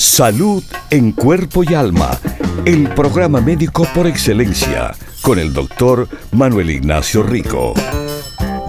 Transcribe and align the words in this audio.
Salud 0.00 0.64
en 0.88 1.12
cuerpo 1.12 1.62
y 1.62 1.74
alma. 1.74 2.18
El 2.64 2.88
programa 2.94 3.42
médico 3.42 3.86
por 3.94 4.06
excelencia 4.06 4.92
con 5.20 5.38
el 5.38 5.52
doctor 5.52 6.08
Manuel 6.32 6.70
Ignacio 6.70 7.22
Rico. 7.22 7.74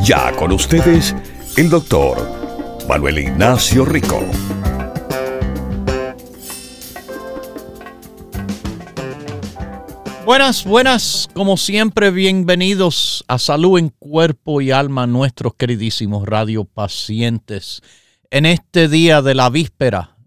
Ya 0.03 0.34
con 0.36 0.52
ustedes, 0.52 1.16
el 1.55 1.70
doctor 1.70 2.17
Manuel 2.89 3.20
Ignacio 3.20 3.86
Rico. 3.86 4.20
Buenas, 10.25 10.66
buenas, 10.66 11.30
como 11.34 11.55
siempre, 11.55 12.11
bienvenidos 12.11 13.23
a 13.30 13.39
Salud 13.39 13.80
en 13.80 13.88
Cuerpo 13.88 14.59
y 14.59 14.72
Alma, 14.72 15.08
nuestros 15.08 15.53
queridísimos 15.55 16.27
radiopacientes, 16.27 17.81
en 18.31 18.45
este 18.45 18.89
día 18.89 19.22
de 19.22 19.34
la 19.34 19.50
víspera 19.50 20.17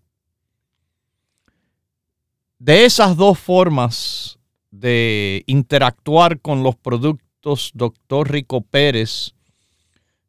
De 2.58 2.86
esas 2.86 3.16
dos 3.16 3.38
formas 3.38 4.40
de 4.72 5.44
interactuar 5.46 6.42
con 6.42 6.64
los 6.64 6.76
productos 6.76 7.70
Dr. 7.76 8.32
Rico 8.32 8.62
Pérez, 8.62 9.36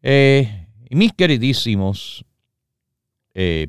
Eh, 0.00 0.68
mis 0.90 1.12
queridísimos, 1.12 2.24
eh, 3.34 3.66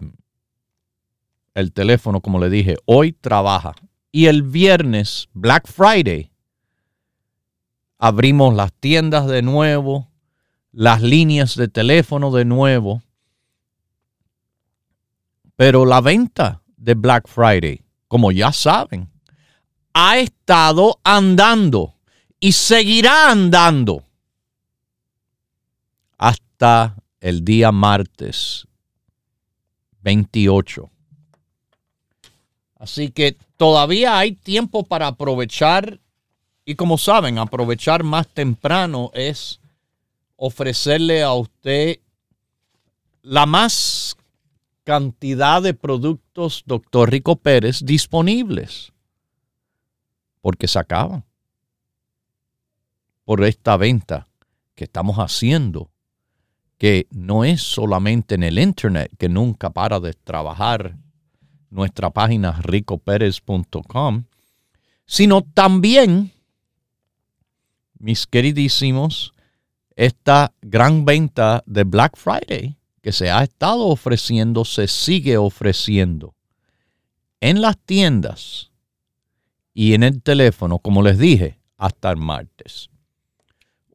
el 1.56 1.74
teléfono, 1.74 2.22
como 2.22 2.38
le 2.38 2.52
dije, 2.52 2.76
hoy 2.86 3.14
trabaja. 3.14 3.74
Y 4.12 4.28
el 4.28 4.44
viernes, 4.44 5.28
Black 5.34 5.68
Friday, 5.68 6.30
abrimos 7.98 8.54
las 8.54 8.72
tiendas 8.74 9.26
de 9.26 9.42
nuevo, 9.42 10.12
las 10.72 11.02
líneas 11.02 11.56
de 11.56 11.68
teléfono 11.68 12.30
de 12.30 12.46
nuevo. 12.46 13.02
Pero 15.56 15.84
la 15.88 16.00
venta 16.00 16.62
de 16.76 16.94
Black 16.94 17.28
Friday, 17.28 17.87
como 18.08 18.32
ya 18.32 18.52
saben, 18.52 19.10
ha 19.94 20.18
estado 20.18 21.00
andando 21.04 21.96
y 22.40 22.52
seguirá 22.52 23.32
andando 23.32 24.04
hasta 26.18 26.96
el 27.20 27.44
día 27.44 27.72
martes 27.72 28.68
28. 30.02 30.90
Así 32.80 33.10
que 33.10 33.36
todavía 33.58 34.18
hay 34.18 34.34
tiempo 34.34 34.84
para 34.84 35.08
aprovechar 35.08 36.00
y 36.64 36.76
como 36.76 36.98
saben, 36.98 37.38
aprovechar 37.40 38.04
más 38.04 38.28
temprano 38.28 39.10
es 39.14 39.60
ofrecerle 40.36 41.24
a 41.24 41.34
usted 41.34 42.00
la 43.22 43.46
más 43.46 44.18
cantidad 44.88 45.62
de 45.62 45.74
productos 45.74 46.64
Doctor 46.66 47.12
Rico 47.12 47.36
Pérez 47.36 47.82
disponibles. 47.84 48.94
Porque 50.40 50.66
se 50.66 50.80
acaban 50.80 51.26
por 53.26 53.44
esta 53.44 53.76
venta 53.76 54.30
que 54.76 54.86
estamos 54.86 55.18
haciendo 55.18 55.92
que 56.78 57.06
no 57.12 57.44
es 57.44 57.62
solamente 57.62 58.36
en 58.36 58.44
el 58.44 58.58
Internet 58.58 59.12
que 59.18 59.28
nunca 59.28 59.72
para 59.72 60.00
de 60.00 60.14
trabajar 60.14 60.96
nuestra 61.70 62.10
página 62.10 62.54
ricoperez.com, 62.62 64.24
sino 65.06 65.42
también, 65.42 66.32
mis 68.00 68.26
queridísimos, 68.26 69.34
esta 69.98 70.54
gran 70.62 71.04
venta 71.04 71.62
de 71.66 71.84
Black 71.84 72.16
Friday 72.16 72.78
que 73.08 73.14
se 73.14 73.32
ha 73.32 73.42
estado 73.42 73.88
ofreciendo, 73.88 74.66
se 74.66 74.90
sigue 74.90 75.38
ofreciendo 75.38 76.36
en 77.40 77.62
las 77.62 77.78
tiendas 77.78 78.74
y 79.74 79.94
en 79.94 80.04
el 80.04 80.22
teléfono, 80.22 80.80
como 80.80 81.02
les 81.02 81.18
dije, 81.18 81.58
hasta 81.78 82.12
el 82.12 82.18
martes. 82.18 82.90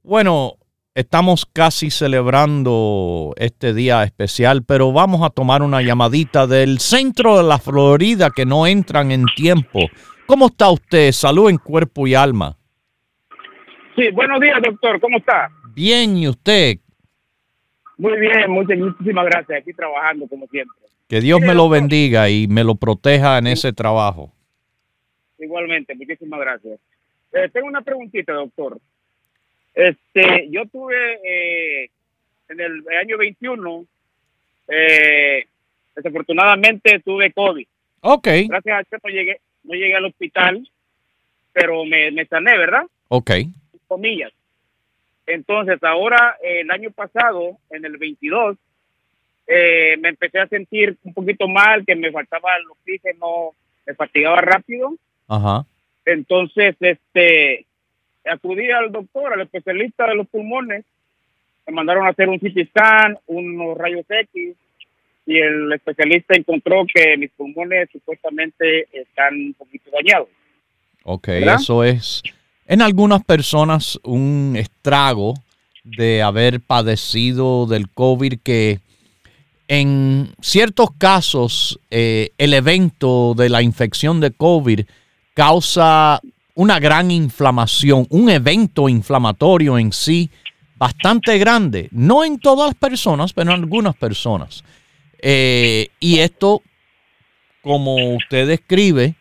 Bueno, 0.02 0.54
estamos 0.94 1.44
casi 1.44 1.90
celebrando 1.90 3.34
este 3.36 3.74
día 3.74 4.02
especial, 4.02 4.64
pero 4.64 4.92
vamos 4.92 5.20
a 5.20 5.28
tomar 5.28 5.60
una 5.60 5.82
llamadita 5.82 6.46
del 6.46 6.78
centro 6.78 7.36
de 7.36 7.42
la 7.42 7.58
Florida 7.58 8.30
que 8.34 8.46
no 8.46 8.66
entran 8.66 9.10
en 9.10 9.26
tiempo. 9.36 9.80
¿Cómo 10.24 10.46
está 10.46 10.70
usted? 10.70 11.12
Salud 11.12 11.50
en 11.50 11.58
cuerpo 11.58 12.06
y 12.06 12.14
alma. 12.14 12.56
Sí, 13.94 14.08
buenos 14.14 14.40
días, 14.40 14.58
doctor. 14.64 14.98
¿Cómo 15.02 15.18
está? 15.18 15.50
Bien, 15.74 16.16
¿y 16.16 16.28
usted? 16.28 16.78
Muy 18.02 18.18
bien, 18.18 18.50
muchas, 18.50 18.76
muchísimas 18.78 19.24
gracias. 19.26 19.60
Aquí 19.60 19.72
trabajando 19.72 20.26
como 20.26 20.48
siempre. 20.48 20.76
Que 21.08 21.20
Dios 21.20 21.40
me 21.40 21.54
lo 21.54 21.68
bendiga 21.68 22.28
y 22.28 22.48
me 22.48 22.64
lo 22.64 22.74
proteja 22.74 23.38
en 23.38 23.46
ese 23.46 23.72
trabajo. 23.72 24.32
Igualmente, 25.38 25.94
muchísimas 25.94 26.40
gracias. 26.40 26.80
Eh, 27.32 27.48
tengo 27.52 27.68
una 27.68 27.82
preguntita, 27.82 28.32
doctor. 28.32 28.80
Este, 29.72 30.48
yo 30.50 30.66
tuve 30.66 30.96
eh, 31.24 31.90
en 32.48 32.60
el 32.60 32.82
año 33.00 33.18
21, 33.18 33.86
eh, 34.66 35.46
desafortunadamente 35.94 36.98
tuve 37.04 37.32
COVID. 37.32 37.66
Ok. 38.00 38.28
Gracias 38.48 38.78
a 38.78 38.82
Dios 38.82 39.00
no 39.04 39.10
llegué, 39.10 39.40
no 39.62 39.74
llegué 39.74 39.94
al 39.94 40.06
hospital, 40.06 40.68
pero 41.52 41.84
me, 41.84 42.10
me 42.10 42.26
sané, 42.26 42.58
¿verdad? 42.58 42.82
Ok. 43.06 43.30
Comillas. 43.86 44.32
Entonces, 45.26 45.82
ahora, 45.82 46.36
el 46.42 46.70
año 46.70 46.90
pasado, 46.90 47.58
en 47.70 47.84
el 47.84 47.96
22, 47.96 48.56
eh, 49.46 49.96
me 50.00 50.10
empecé 50.10 50.40
a 50.40 50.46
sentir 50.48 50.96
un 51.04 51.14
poquito 51.14 51.48
mal, 51.48 51.84
que 51.84 51.94
me 51.94 52.10
faltaba 52.10 52.56
el 52.56 52.68
oxígeno, 52.70 53.52
me 53.86 53.94
fatigaba 53.94 54.40
rápido. 54.40 54.94
Ajá. 55.28 55.64
Entonces, 56.04 56.74
este, 56.80 57.66
acudí 58.24 58.70
al 58.70 58.90
doctor, 58.90 59.32
al 59.32 59.42
especialista 59.42 60.06
de 60.06 60.16
los 60.16 60.28
pulmones, 60.28 60.84
me 61.66 61.74
mandaron 61.74 62.06
a 62.06 62.10
hacer 62.10 62.28
un 62.28 62.38
CT 62.38 62.68
scan, 62.70 63.18
unos 63.26 63.76
rayos 63.78 64.04
X, 64.08 64.56
y 65.24 65.38
el 65.38 65.72
especialista 65.72 66.34
encontró 66.34 66.84
que 66.92 67.16
mis 67.16 67.30
pulmones 67.30 67.88
supuestamente 67.92 68.88
están 68.92 69.34
un 69.34 69.54
poquito 69.54 69.90
dañados. 69.92 70.28
Ok, 71.04 71.28
eso 71.28 71.84
es 71.84 72.22
en 72.66 72.82
algunas 72.82 73.24
personas 73.24 73.98
un 74.02 74.54
estrago 74.56 75.34
de 75.84 76.22
haber 76.22 76.60
padecido 76.60 77.66
del 77.66 77.88
COVID 77.90 78.34
que 78.42 78.80
en 79.68 80.34
ciertos 80.40 80.90
casos 80.98 81.78
eh, 81.90 82.30
el 82.38 82.54
evento 82.54 83.34
de 83.36 83.48
la 83.48 83.62
infección 83.62 84.20
de 84.20 84.30
COVID 84.30 84.80
causa 85.34 86.20
una 86.54 86.78
gran 86.78 87.10
inflamación, 87.10 88.06
un 88.10 88.28
evento 88.28 88.88
inflamatorio 88.88 89.78
en 89.78 89.92
sí 89.92 90.30
bastante 90.76 91.38
grande, 91.38 91.88
no 91.90 92.24
en 92.24 92.38
todas 92.38 92.68
las 92.68 92.74
personas, 92.74 93.32
pero 93.32 93.52
en 93.52 93.60
algunas 93.60 93.96
personas. 93.96 94.64
Eh, 95.20 95.88
y 96.00 96.18
esto, 96.18 96.60
como 97.62 98.16
usted 98.16 98.48
describe, 98.48 99.14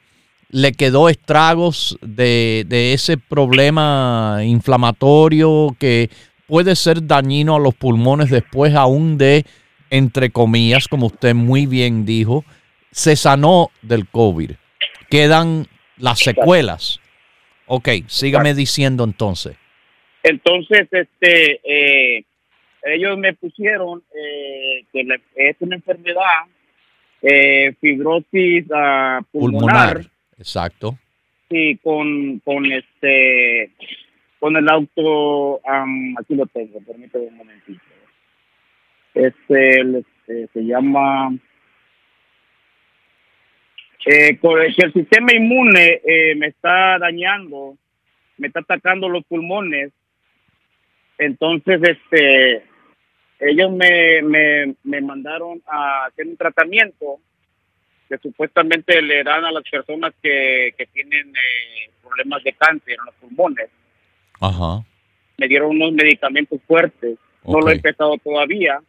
le 0.51 0.73
quedó 0.73 1.09
estragos 1.09 1.97
de, 2.01 2.65
de, 2.67 2.93
ese 2.93 3.17
problema 3.17 4.39
inflamatorio 4.43 5.75
que 5.79 6.09
puede 6.45 6.75
ser 6.75 7.07
dañino 7.07 7.55
a 7.55 7.59
los 7.59 7.73
pulmones 7.73 8.29
después 8.29 8.75
aún 8.75 9.17
de, 9.17 9.45
entre 9.89 10.29
comillas, 10.29 10.87
como 10.89 11.07
usted 11.07 11.33
muy 11.33 11.65
bien 11.65 12.05
dijo, 12.05 12.43
se 12.91 13.15
sanó 13.15 13.71
del 13.81 14.07
COVID. 14.07 14.51
Quedan 15.09 15.67
las 15.97 16.19
secuelas. 16.19 16.99
Ok, 17.67 17.87
sígame 18.07 18.53
diciendo 18.53 19.05
entonces. 19.05 19.55
Entonces, 20.23 20.87
este, 20.91 21.61
eh, 21.63 22.25
ellos 22.83 23.17
me 23.17 23.33
pusieron 23.33 24.03
eh, 24.13 24.83
que 24.91 25.07
es 25.35 25.55
una 25.61 25.77
enfermedad, 25.77 26.43
eh, 27.21 27.73
fibrosis 27.79 28.65
uh, 28.71 29.23
pulmonar 29.31 30.10
Exacto. 30.41 30.97
Sí, 31.49 31.79
con, 31.83 32.39
con 32.39 32.65
este, 32.65 33.71
con 34.39 34.55
el 34.55 34.67
auto, 34.67 35.61
aquí 36.17 36.33
lo 36.33 36.47
tengo, 36.47 36.81
permítame 36.81 37.25
un 37.25 37.37
momentito. 37.37 37.79
Este, 39.13 39.81
este 39.81 40.47
se 40.51 40.61
llama, 40.61 41.31
eh, 44.07 44.39
que 44.39 44.83
el 44.83 44.93
sistema 44.93 45.31
inmune 45.31 46.01
eh, 46.03 46.33
me 46.35 46.47
está 46.47 46.97
dañando, 46.97 47.77
me 48.37 48.47
está 48.47 48.61
atacando 48.61 49.09
los 49.09 49.23
pulmones. 49.25 49.91
Entonces, 51.19 51.81
este, 51.83 52.63
ellos 53.41 53.71
me, 53.73 54.23
me, 54.23 54.75
me 54.83 55.01
mandaron 55.01 55.61
a 55.67 56.05
hacer 56.05 56.25
un 56.25 56.37
tratamiento 56.37 57.19
que 58.11 58.17
supuestamente 58.17 59.01
le 59.01 59.23
dan 59.23 59.45
a 59.45 59.51
las 59.51 59.63
personas 59.63 60.13
que, 60.21 60.73
que 60.77 60.85
tienen 60.87 61.29
eh, 61.29 61.89
problemas 62.03 62.43
de 62.43 62.51
cáncer 62.51 62.97
en 62.99 63.05
los 63.05 63.15
pulmones. 63.15 63.69
Ajá. 64.41 64.83
Me 65.37 65.47
dieron 65.47 65.69
unos 65.71 65.93
medicamentos 65.93 66.59
fuertes. 66.67 67.17
No 67.45 67.61
lo 67.61 67.69
he 67.69 67.75
empezado 67.75 68.17
todavía. 68.17 68.81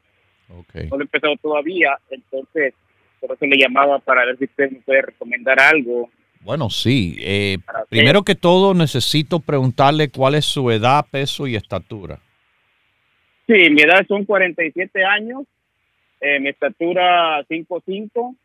Okay. 0.49 0.89
No 0.89 0.97
lo 0.97 1.03
he 1.03 1.05
empezado 1.05 1.37
todavía. 1.37 1.97
Entonces, 2.11 2.75
por 3.21 3.31
eso 3.31 3.47
le 3.47 3.57
llamaba 3.57 4.01
para 4.01 4.25
ver 4.27 4.39
si 4.39 4.45
usted 4.47 4.73
me 4.73 4.81
puede 4.81 5.03
recomendar 5.03 5.61
algo. 5.61 6.11
Bueno, 6.41 6.69
sí. 6.69 7.17
Eh, 7.21 7.59
primero 7.89 8.25
que 8.25 8.35
todo, 8.35 8.75
necesito 8.75 9.39
preguntarle 9.39 10.11
cuál 10.11 10.35
es 10.35 10.47
su 10.47 10.69
edad, 10.73 11.07
peso 11.13 11.47
y 11.47 11.55
estatura. 11.55 12.19
Sí, 13.47 13.71
mi 13.71 13.83
edad 13.83 14.05
son 14.09 14.25
47 14.25 15.05
años. 15.05 15.45
Eh, 16.21 16.41
mi 16.41 16.49
estatura 16.49 17.45
5'5" 17.49 18.37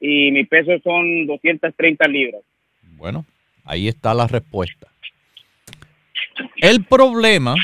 y 0.00 0.30
mi 0.30 0.44
peso 0.44 0.72
son 0.82 1.26
230 1.26 2.08
libras. 2.08 2.42
Bueno, 2.96 3.24
ahí 3.64 3.88
está 3.88 4.14
la 4.14 4.26
respuesta. 4.26 4.88
El 6.56 6.84
problema, 6.84 7.54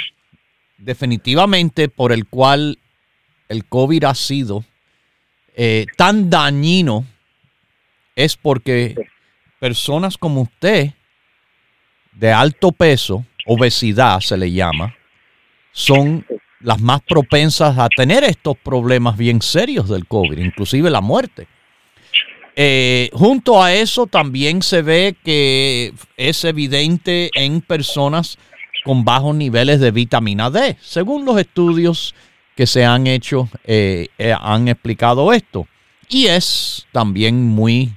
definitivamente, 0.78 1.88
por 1.88 2.12
el 2.12 2.26
cual 2.26 2.78
el 3.48 3.64
COVID 3.64 4.04
ha 4.04 4.14
sido 4.14 4.64
eh, 5.56 5.86
tan 5.96 6.30
dañino, 6.30 7.04
es 8.16 8.36
porque 8.36 8.94
personas 9.58 10.18
como 10.18 10.42
usted, 10.42 10.90
de 12.12 12.32
alto 12.32 12.70
peso, 12.72 13.24
obesidad 13.46 14.20
se 14.20 14.36
le 14.36 14.52
llama, 14.52 14.94
son 15.72 16.24
las 16.60 16.80
más 16.80 17.02
propensas 17.02 17.76
a 17.78 17.88
tener 17.88 18.24
estos 18.24 18.56
problemas 18.56 19.16
bien 19.16 19.42
serios 19.42 19.88
del 19.88 20.06
COVID, 20.06 20.38
inclusive 20.38 20.90
la 20.90 21.00
muerte. 21.00 21.46
Eh, 22.56 23.10
junto 23.12 23.62
a 23.62 23.72
eso 23.74 24.06
también 24.06 24.62
se 24.62 24.82
ve 24.82 25.16
que 25.24 25.92
es 26.16 26.44
evidente 26.44 27.30
en 27.34 27.60
personas 27.60 28.38
con 28.84 29.04
bajos 29.04 29.34
niveles 29.34 29.80
de 29.80 29.90
vitamina 29.90 30.50
D. 30.50 30.76
Según 30.80 31.24
los 31.24 31.38
estudios 31.38 32.14
que 32.54 32.66
se 32.66 32.84
han 32.84 33.06
hecho, 33.06 33.48
eh, 33.64 34.08
eh, 34.18 34.34
han 34.38 34.68
explicado 34.68 35.32
esto. 35.32 35.66
Y 36.08 36.26
es 36.26 36.86
también 36.92 37.42
muy 37.42 37.92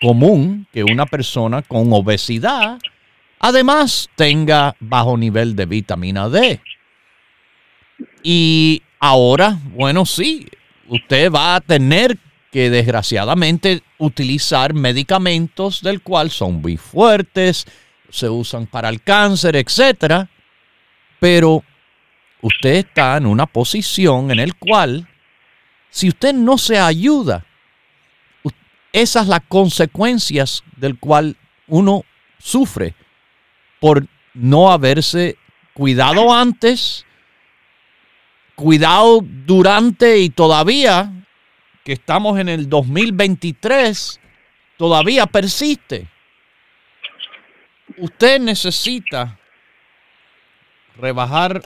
común 0.00 0.66
que 0.72 0.84
una 0.84 1.06
persona 1.06 1.62
con 1.62 1.92
obesidad 1.92 2.78
además 3.38 4.10
tenga 4.16 4.74
bajo 4.80 5.16
nivel 5.16 5.56
de 5.56 5.66
vitamina 5.66 6.28
D. 6.28 6.60
Y 8.22 8.82
ahora, 8.98 9.58
bueno, 9.72 10.04
sí, 10.04 10.46
usted 10.88 11.30
va 11.30 11.56
a 11.56 11.60
tener 11.60 12.18
que 12.54 12.70
desgraciadamente 12.70 13.82
utilizar 13.98 14.74
medicamentos 14.74 15.82
del 15.82 16.02
cual 16.02 16.30
son 16.30 16.62
muy 16.62 16.76
fuertes, 16.76 17.66
se 18.10 18.28
usan 18.28 18.68
para 18.68 18.88
el 18.90 19.02
cáncer, 19.02 19.56
etcétera, 19.56 20.30
pero 21.18 21.64
usted 22.42 22.74
está 22.74 23.16
en 23.16 23.26
una 23.26 23.46
posición 23.46 24.30
en 24.30 24.38
el 24.38 24.54
cual 24.54 25.08
si 25.90 26.06
usted 26.06 26.32
no 26.32 26.56
se 26.56 26.78
ayuda, 26.78 27.44
esas 28.92 29.26
las 29.26 29.40
consecuencias 29.48 30.62
del 30.76 30.96
cual 30.96 31.36
uno 31.66 32.04
sufre 32.38 32.94
por 33.80 34.06
no 34.32 34.70
haberse 34.70 35.36
cuidado 35.72 36.32
antes, 36.32 37.04
cuidado 38.54 39.18
durante 39.24 40.20
y 40.20 40.30
todavía 40.30 41.23
que 41.84 41.92
estamos 41.92 42.38
en 42.38 42.48
el 42.48 42.68
2023 42.68 44.20
todavía 44.78 45.26
persiste. 45.26 46.08
Usted 47.98 48.40
necesita 48.40 49.38
rebajar 50.96 51.62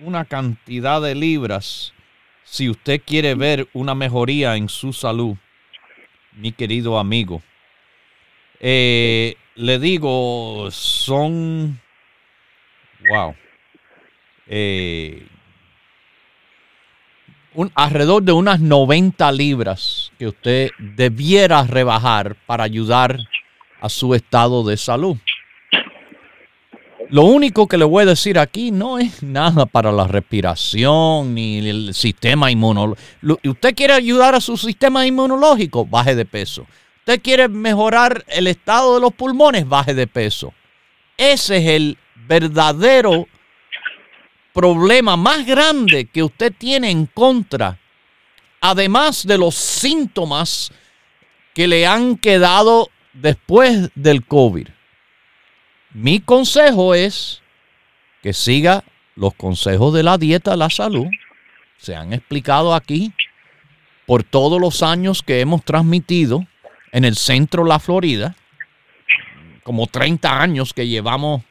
una 0.00 0.24
cantidad 0.24 1.00
de 1.00 1.14
libras 1.14 1.94
si 2.42 2.68
usted 2.68 3.00
quiere 3.06 3.36
ver 3.36 3.68
una 3.72 3.94
mejoría 3.94 4.56
en 4.56 4.68
su 4.68 4.92
salud, 4.92 5.36
mi 6.32 6.50
querido 6.52 6.98
amigo. 6.98 7.42
Eh, 8.58 9.36
le 9.54 9.78
digo, 9.78 10.68
son, 10.70 11.80
wow, 13.08 13.36
eh, 14.48 15.26
un, 17.54 17.70
alrededor 17.74 18.22
de 18.22 18.32
unas 18.32 18.60
90 18.60 19.30
libras 19.32 20.12
que 20.18 20.28
usted 20.28 20.70
debiera 20.78 21.62
rebajar 21.64 22.36
para 22.46 22.64
ayudar 22.64 23.18
a 23.80 23.88
su 23.88 24.14
estado 24.14 24.64
de 24.64 24.76
salud. 24.76 25.16
Lo 27.10 27.24
único 27.24 27.68
que 27.68 27.76
le 27.76 27.84
voy 27.84 28.04
a 28.04 28.06
decir 28.06 28.38
aquí 28.38 28.70
no 28.70 28.98
es 28.98 29.22
nada 29.22 29.66
para 29.66 29.92
la 29.92 30.06
respiración 30.06 31.34
ni 31.34 31.58
el 31.58 31.92
sistema 31.92 32.50
inmunológico. 32.50 33.02
¿Usted 33.44 33.74
quiere 33.74 33.92
ayudar 33.92 34.34
a 34.34 34.40
su 34.40 34.56
sistema 34.56 35.06
inmunológico? 35.06 35.84
Baje 35.84 36.14
de 36.14 36.24
peso. 36.24 36.66
¿Usted 37.00 37.20
quiere 37.20 37.48
mejorar 37.48 38.24
el 38.28 38.46
estado 38.46 38.94
de 38.94 39.00
los 39.02 39.12
pulmones? 39.12 39.68
Baje 39.68 39.92
de 39.92 40.06
peso. 40.06 40.54
Ese 41.18 41.58
es 41.58 41.66
el 41.66 41.98
verdadero 42.26 43.26
problema 44.52 45.16
más 45.16 45.46
grande 45.46 46.06
que 46.06 46.22
usted 46.22 46.52
tiene 46.56 46.90
en 46.90 47.06
contra, 47.06 47.78
además 48.60 49.26
de 49.26 49.38
los 49.38 49.54
síntomas 49.54 50.72
que 51.54 51.66
le 51.66 51.86
han 51.86 52.16
quedado 52.16 52.90
después 53.12 53.90
del 53.94 54.24
COVID. 54.24 54.68
Mi 55.94 56.20
consejo 56.20 56.94
es 56.94 57.42
que 58.22 58.32
siga 58.32 58.84
los 59.14 59.34
consejos 59.34 59.92
de 59.92 60.02
la 60.02 60.16
dieta 60.16 60.56
la 60.56 60.70
salud. 60.70 61.06
Se 61.76 61.94
han 61.94 62.12
explicado 62.12 62.74
aquí 62.74 63.12
por 64.06 64.22
todos 64.22 64.60
los 64.60 64.82
años 64.82 65.22
que 65.22 65.40
hemos 65.40 65.64
transmitido 65.64 66.46
en 66.92 67.04
el 67.04 67.16
centro 67.16 67.64
de 67.64 67.68
la 67.68 67.78
Florida, 67.78 68.36
como 69.62 69.86
30 69.86 70.40
años 70.40 70.72
que 70.72 70.86
llevamos 70.86 71.42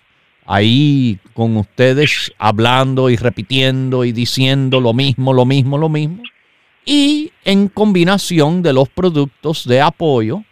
ahí 0.46 1.20
con 1.34 1.58
ustedes 1.58 2.32
hablando 2.38 3.10
y 3.10 3.16
repitiendo 3.16 4.06
y 4.06 4.12
diciendo 4.12 4.80
lo 4.80 4.94
mismo, 4.94 5.34
lo 5.34 5.46
mismo, 5.46 5.78
lo 5.78 5.90
mismo. 5.90 6.24
Y 6.86 7.32
en 7.46 7.68
combinación 7.68 8.62
de 8.62 8.74
los 8.74 8.90
productos 8.90 9.68
de 9.68 9.82
apoyo, 9.82 10.44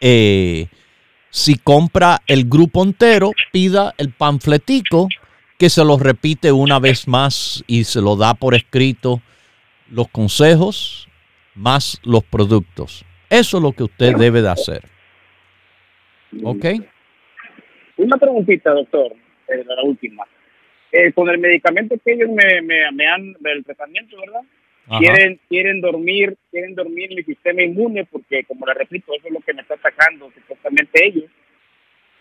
eh, 0.00 0.68
si 1.30 1.56
compra 1.56 2.22
el 2.26 2.48
grupo 2.48 2.82
entero, 2.82 3.32
pida 3.52 3.94
el 3.98 4.12
panfletico 4.12 5.08
que 5.58 5.70
se 5.70 5.84
lo 5.84 5.98
repite 5.98 6.52
una 6.52 6.78
vez 6.78 7.08
más 7.08 7.64
y 7.66 7.84
se 7.84 8.00
lo 8.00 8.16
da 8.16 8.34
por 8.34 8.54
escrito 8.54 9.20
los 9.90 10.08
consejos 10.08 11.08
más 11.54 11.98
los 12.02 12.22
productos. 12.24 13.04
Eso 13.30 13.56
es 13.56 13.62
lo 13.62 13.72
que 13.72 13.84
usted 13.84 14.14
debe 14.16 14.42
de 14.42 14.48
hacer. 14.48 14.88
¿Ok? 16.44 16.66
Una 17.96 18.16
preguntita, 18.16 18.72
doctor, 18.72 19.12
eh, 19.48 19.64
la 19.64 19.82
última. 19.82 20.24
Eh, 20.92 21.12
con 21.12 21.28
el 21.28 21.38
medicamento 21.38 21.96
que 22.04 22.12
ellos 22.12 22.30
me, 22.30 22.62
me, 22.62 23.06
han, 23.06 23.34
del 23.40 23.64
tratamiento, 23.64 24.16
¿verdad? 24.18 24.42
Quieren, 24.98 25.40
quieren 25.48 25.80
dormir, 25.80 26.36
quieren 26.50 26.76
dormir 26.76 27.10
mi 27.10 27.22
sistema 27.24 27.60
inmune 27.62 28.04
porque, 28.04 28.44
como 28.44 28.66
le 28.66 28.74
repito, 28.74 29.12
eso 29.14 29.26
es 29.26 29.32
lo 29.32 29.40
que 29.40 29.52
me 29.52 29.62
está 29.62 29.74
atacando 29.74 30.30
supuestamente 30.32 31.04
ellos. 31.04 31.24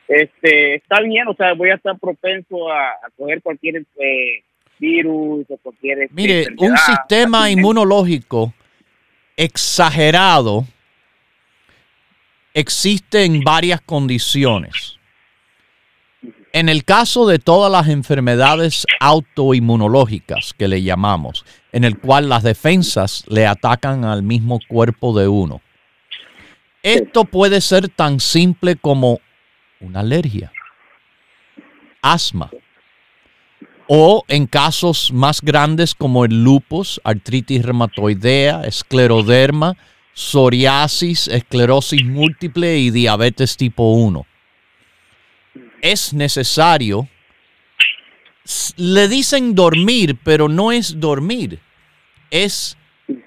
Este, 0.08 0.76
está 0.76 1.02
bien, 1.02 1.28
o 1.28 1.36
sea, 1.36 1.54
voy 1.54 1.70
a 1.70 1.76
estar 1.76 1.98
propenso 2.00 2.72
a, 2.72 2.96
coger 3.16 3.42
cualquier 3.42 3.86
eh, 4.00 4.44
virus 4.80 5.46
o 5.50 5.58
cualquier. 5.58 6.04
Este, 6.04 6.16
Mire, 6.16 6.48
un 6.58 6.76
sistema 6.78 7.50
inmunológico 7.52 8.54
exagerado 9.38 10.66
existe 12.54 13.26
en 13.26 13.42
varias 13.42 13.82
condiciones. 13.82 15.00
En 16.56 16.70
el 16.70 16.86
caso 16.86 17.28
de 17.28 17.38
todas 17.38 17.70
las 17.70 17.90
enfermedades 17.90 18.86
autoinmunológicas 19.02 20.54
que 20.58 20.70
le 20.70 20.84
llamamos, 20.84 21.44
en 21.74 21.84
el 21.84 22.00
cual 22.00 22.30
las 22.30 22.44
defensas 22.44 23.26
le 23.28 23.46
atacan 23.46 24.06
al 24.06 24.24
mismo 24.24 24.62
cuerpo 24.70 25.14
de 25.20 25.28
uno. 25.28 25.60
Esto 26.82 27.26
puede 27.26 27.60
ser 27.60 27.90
tan 27.90 28.22
simple 28.22 28.78
como 28.78 29.20
una 29.82 30.00
alergia, 30.00 30.54
asma, 32.02 32.50
o 33.90 34.24
en 34.30 34.48
casos 34.48 35.12
más 35.12 35.42
grandes 35.42 35.94
como 35.94 36.24
el 36.24 36.42
lupus, 36.42 37.02
artritis 37.04 37.66
reumatoidea, 37.66 38.62
escleroderma, 38.62 39.76
psoriasis, 40.14 41.28
esclerosis 41.28 42.06
múltiple 42.06 42.78
y 42.78 42.92
diabetes 42.92 43.58
tipo 43.58 43.92
1 43.92 44.26
es 45.92 46.14
necesario. 46.14 47.08
Le 48.76 49.08
dicen 49.08 49.54
dormir, 49.54 50.18
pero 50.24 50.50
no 50.50 50.72
es 50.72 51.00
dormir, 51.00 51.60
es 52.32 52.78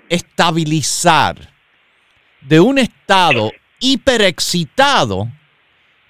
estabilizar. 0.08 1.54
De 2.40 2.60
un 2.60 2.78
estado 2.78 3.52
hiperexcitado, 3.80 5.28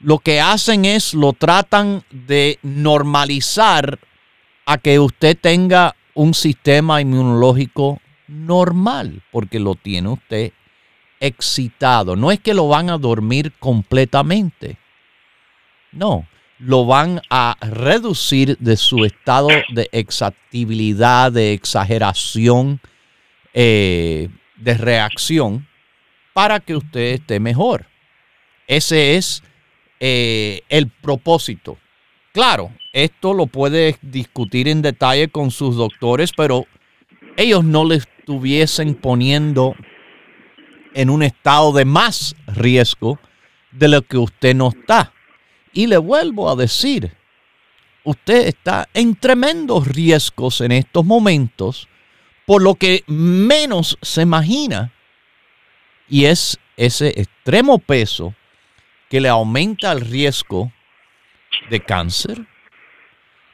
lo 0.01 0.19
que 0.19 0.41
hacen 0.41 0.85
es 0.85 1.15
lo 1.15 1.33
tratan 1.33 2.05
de 2.11 2.59
normalizar 2.63 3.99
a 4.65 4.79
que 4.79 4.99
usted 4.99 5.37
tenga 5.39 5.97
un 6.15 6.35
sistema 6.35 7.01
inmunológico 7.01 8.01
normal, 8.27 9.23
porque 9.33 9.59
lo 9.59 9.75
tiene 9.75 10.09
usted 10.09 10.53
excitado. 11.21 12.17
No 12.17 12.31
es 12.31 12.41
que 12.41 12.55
lo 12.55 12.69
van 12.69 12.91
a 12.91 12.99
dormir 12.99 13.53
completamente. 13.59 14.79
No, 15.93 16.27
lo 16.59 16.87
van 16.87 17.21
a 17.31 17.57
reducir 17.61 18.59
de 18.59 18.77
su 18.77 19.05
estado 19.05 19.49
de 19.73 19.89
exactibilidad, 19.93 21.31
de 21.31 21.53
exageración, 21.53 22.81
eh, 23.55 24.29
de 24.57 24.75
reacción, 24.75 25.69
para 26.33 26.61
que 26.61 26.77
usted 26.77 27.15
esté 27.15 27.41
mejor. 27.41 27.87
Ese 28.67 29.17
es 29.17 29.43
eh, 30.01 30.63
el 30.69 30.89
propósito. 30.89 31.79
Claro, 32.33 32.73
esto 32.93 33.35
lo 33.35 33.47
puede 33.47 33.97
discutir 34.03 34.69
en 34.69 34.83
detalle 34.83 35.29
con 35.29 35.51
sus 35.51 35.77
doctores, 35.77 36.33
pero 36.37 36.67
ellos 37.37 37.65
no 37.65 37.85
le 37.85 37.97
estuviesen 37.97 38.95
poniendo 38.95 39.75
en 40.95 41.11
un 41.11 41.23
estado 41.23 41.73
de 41.73 41.85
más 41.85 42.35
riesgo 42.47 43.19
de 43.71 43.89
lo 43.89 44.03
que 44.03 44.19
usted 44.19 44.55
no 44.55 44.69
está. 44.69 45.13
Y 45.79 45.87
le 45.87 45.97
vuelvo 45.97 46.51
a 46.51 46.57
decir, 46.57 47.13
usted 48.03 48.49
está 48.49 48.89
en 48.95 49.15
tremendos 49.15 49.87
riesgos 49.87 50.61
en 50.61 50.73
estos 50.73 51.05
momentos 51.05 51.87
por 52.47 52.63
lo 52.63 52.75
que 52.75 53.05
menos 53.07 53.97
se 54.03 54.23
imagina. 54.23 54.93
Y 56.09 56.25
es 56.25 56.59
ese 56.77 57.21
extremo 57.21 57.79
peso 57.79 58.35
que 59.09 59.21
le 59.21 59.29
aumenta 59.29 59.93
el 59.93 60.01
riesgo 60.01 60.73
de 61.71 61.79
cáncer, 61.79 62.45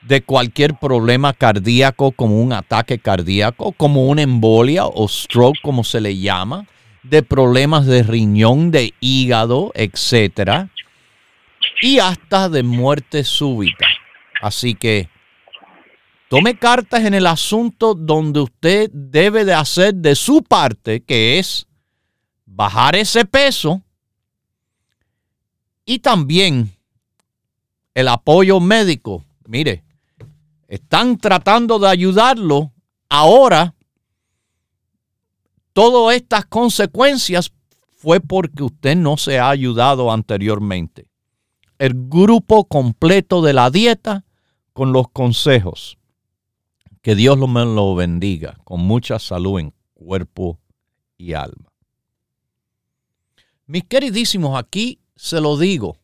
de 0.01 0.23
cualquier 0.23 0.77
problema 0.79 1.35
cardíaco 1.35 2.13
como 2.13 2.41
un 2.41 2.55
ataque 2.55 2.99
cardíaco, 2.99 3.73
como 3.73 4.07
una 4.09 4.23
embolia 4.23 4.87
o 4.87 5.07
stroke 5.09 5.61
como 5.63 5.85
se 5.85 6.01
le 6.01 6.17
llama, 6.17 6.67
de 7.03 7.23
problemas 7.23 7.85
de 7.85 8.03
riñón, 8.03 8.71
de 8.71 8.95
hígado, 9.01 9.73
etcétera 9.75 10.71
y 11.85 11.99
hasta 11.99 12.49
de 12.49 12.63
muerte 12.63 13.25
súbita. 13.25 13.87
Así 14.41 14.75
que 14.75 15.11
tome 16.31 16.59
cartas 16.59 17.05
en 17.05 17.13
el 17.13 17.27
asunto 17.27 17.93
donde 17.93 18.41
usted 18.41 18.91
debe 18.91 19.45
de 19.45 19.53
hacer 19.53 19.95
de 19.95 20.15
su 20.15 20.43
parte, 20.43 21.03
que 21.03 21.39
es 21.39 21.67
bajar 22.47 22.97
ese 22.97 23.27
peso 23.27 23.83
y 25.85 25.99
también 25.99 26.75
el 27.93 28.09
apoyo 28.09 28.61
médico. 28.61 29.23
Mire, 29.47 29.85
están 30.67 31.19
tratando 31.19 31.79
de 31.79 31.89
ayudarlo 31.89 32.73
ahora. 33.11 33.75
Todas 35.75 36.17
estas 36.17 36.47
consecuencias 36.47 37.53
fue 37.99 38.21
porque 38.21 38.63
usted 38.63 38.97
no 38.97 39.19
se 39.19 39.39
ha 39.39 39.51
ayudado 39.51 40.11
anteriormente 40.11 41.09
el 41.79 42.09
grupo 42.09 42.67
completo 42.67 43.43
de 43.43 43.53
la 43.53 43.71
dieta 43.71 44.25
con 44.73 44.93
los 44.93 45.09
consejos. 45.09 45.99
Que 47.03 47.15
Dios 47.15 47.37
me 47.37 47.65
lo 47.65 47.95
bendiga 47.95 48.59
con 48.65 48.81
mucha 48.81 49.19
salud 49.19 49.61
en 49.61 49.75
cuerpo 49.93 50.59
y 51.19 51.35
alma. 51.35 51.73
Mis 53.67 53.85
queridísimos, 53.85 54.59
aquí 54.59 55.01
se 55.17 55.41
lo 55.41 55.57
digo. 55.59 55.99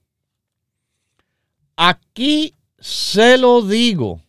Aquí 1.77 2.55
se 2.79 3.39
lo 3.39 3.63
digo. 3.63 4.23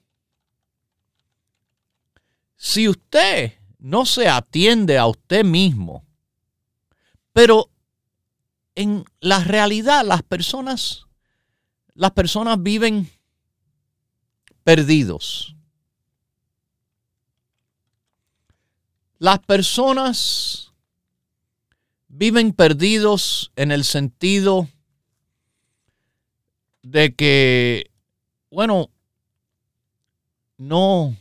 Si 2.55 2.87
usted 2.87 3.53
no 3.79 4.05
se 4.05 4.29
atiende 4.29 4.97
a 4.97 5.07
usted 5.07 5.43
mismo, 5.43 6.05
pero 7.33 7.69
en 8.75 9.03
la 9.19 9.43
realidad 9.43 10.05
las 10.05 10.23
personas 10.23 11.07
las 11.93 12.11
personas 12.11 12.61
viven 12.61 13.09
perdidos. 14.63 15.55
Las 19.17 19.39
personas 19.39 20.73
viven 22.07 22.53
perdidos 22.53 23.51
en 23.55 23.71
el 23.71 23.83
sentido 23.83 24.67
de 26.81 27.13
que, 27.13 27.91
bueno, 28.49 28.89
no, 30.57 31.15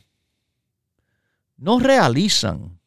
no 1.56 1.78
realizan 1.78 2.80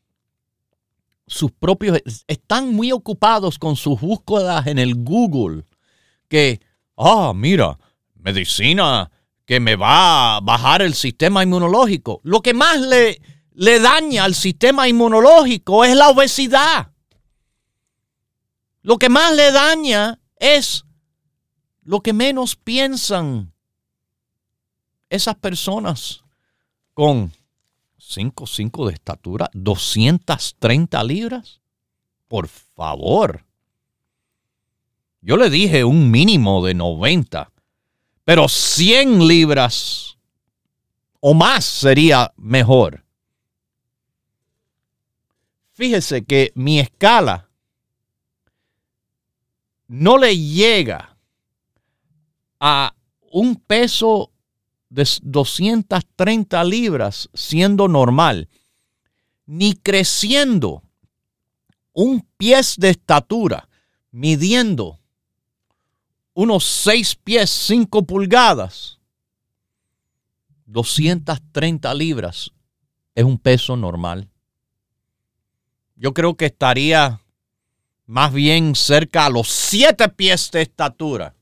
sus 1.28 1.52
propios, 1.52 2.02
están 2.28 2.74
muy 2.74 2.92
ocupados 2.92 3.58
con 3.58 3.76
sus 3.76 4.00
búsquedas 4.02 4.68
en 4.68 4.80
el 4.80 4.96
Google, 4.96 5.66
que 6.28 6.60
ah, 6.98 7.34
mira, 7.36 7.78
medicina 8.16 9.12
que 9.46 9.60
me 9.60 9.76
va 9.76 10.38
a 10.38 10.40
bajar 10.42 10.82
el 10.82 10.94
sistema 10.94 11.44
inmunológico. 11.44 12.22
Lo 12.24 12.42
que 12.42 12.54
más 12.54 12.80
le, 12.80 13.22
le 13.54 13.80
daña 13.80 14.24
al 14.24 14.36
sistema 14.36 14.88
inmunológico 14.88 15.84
es 15.84 15.96
la 15.96 16.10
obesidad. 16.10 16.92
Lo 18.82 18.98
que 18.98 19.10
más 19.10 19.36
le 19.36 19.52
daña 19.52 20.20
es 20.38 20.86
lo 21.84 22.02
que 22.02 22.14
menos 22.14 22.56
piensan 22.56 23.54
esas 25.10 25.36
personas 25.36 26.24
con 26.94 27.32
5, 27.98 28.48
5 28.48 28.88
de 28.88 28.94
estatura, 28.94 29.50
230 29.54 31.04
libras. 31.04 31.62
Por 32.28 32.48
favor. 32.48 33.46
Yo 35.26 35.38
le 35.38 35.50
dije 35.50 35.86
un 35.86 36.12
mínimo 36.12 36.66
de 36.66 36.74
90, 36.74 37.50
pero 38.26 38.50
100 38.50 39.26
libras 39.26 40.18
o 41.22 41.34
más 41.34 41.64
sería 41.64 42.34
mejor. 42.36 43.06
Fíjese 45.72 46.26
que 46.26 46.52
mi 46.56 46.82
escala 46.82 47.50
no 49.88 50.18
le 50.18 50.38
llega 50.38 51.18
a 52.60 52.94
un 53.32 53.56
peso 53.56 54.30
de 54.90 55.08
230 55.22 56.64
libras 56.66 57.30
siendo 57.34 57.88
normal, 57.88 58.50
ni 59.46 59.74
creciendo 59.74 60.84
un 61.94 62.28
pies 62.36 62.76
de 62.78 62.90
estatura, 62.90 63.70
midiendo 64.12 65.00
unos 66.34 66.66
6 66.66 67.16
pies 67.24 67.50
5 67.50 68.04
pulgadas, 68.04 69.00
230 70.66 71.94
libras 71.94 72.52
es 73.16 73.24
un 73.24 73.38
peso 73.38 73.78
normal. 73.78 74.30
Yo 75.96 76.14
creo 76.14 76.36
que 76.36 76.46
estaría 76.46 77.22
más 78.06 78.34
bien 78.34 78.76
cerca 78.76 79.26
a 79.26 79.30
los 79.30 79.48
7 79.50 80.10
pies 80.10 80.50
de 80.52 80.64
estatura 80.64 81.36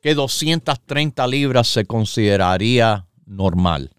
que 0.00 0.14
230 0.14 1.26
libras 1.26 1.68
se 1.68 1.84
consideraría 1.84 3.06
normal. 3.26 3.92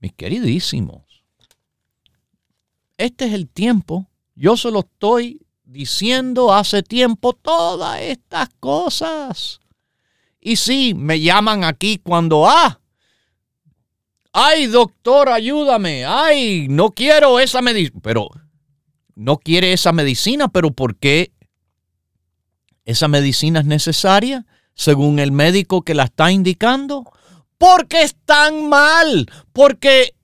Mis 0.00 0.12
queridísimos, 0.12 1.24
este 2.96 3.26
es 3.26 3.32
el 3.32 3.48
tiempo. 3.48 4.08
Yo 4.34 4.56
se 4.56 4.70
lo 4.70 4.80
estoy 4.80 5.41
diciendo 5.72 6.52
hace 6.52 6.82
tiempo 6.82 7.32
todas 7.32 8.00
estas 8.02 8.50
cosas. 8.60 9.60
Y 10.38 10.56
sí, 10.56 10.92
me 10.94 11.20
llaman 11.20 11.64
aquí 11.64 11.98
cuando, 11.98 12.46
ah, 12.46 12.80
ay 14.32 14.66
doctor, 14.66 15.30
ayúdame, 15.30 16.04
ay, 16.04 16.66
no 16.68 16.90
quiero 16.90 17.40
esa 17.40 17.62
medicina, 17.62 18.00
pero 18.02 18.28
no 19.14 19.38
quiere 19.38 19.72
esa 19.72 19.92
medicina, 19.92 20.48
pero 20.48 20.72
¿por 20.72 20.96
qué 20.96 21.32
esa 22.84 23.08
medicina 23.08 23.60
es 23.60 23.66
necesaria 23.66 24.44
según 24.74 25.18
el 25.20 25.32
médico 25.32 25.82
que 25.82 25.94
la 25.94 26.04
está 26.04 26.30
indicando? 26.30 27.04
Porque 27.56 28.02
están 28.02 28.68
mal, 28.68 29.30
porque 29.52 30.14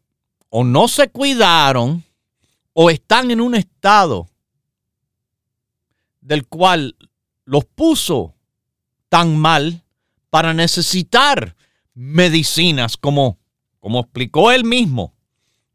o 0.51 0.65
no 0.65 0.89
se 0.89 1.09
cuidaron 1.09 2.05
o 2.75 2.91
están 2.91 3.31
en 3.31 3.41
un 3.41 3.55
estado 3.55 4.29
del 6.29 6.47
cual 6.47 6.95
los 7.47 7.65
puso 7.65 8.35
tan 9.09 9.39
mal 9.39 9.83
para 10.29 10.53
necesitar 10.53 11.57
medicinas 11.95 12.99
como, 12.99 13.39
como 13.81 14.01
explicó 14.01 14.53
él 14.53 14.65
mismo, 14.65 15.15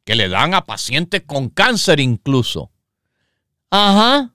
que 0.05 0.13
le 0.13 0.29
dan 0.29 0.53
a 0.53 0.63
pacientes 0.63 1.23
con 1.25 1.49
cáncer 1.49 1.99
incluso. 1.99 2.71
Ajá. 3.71 4.31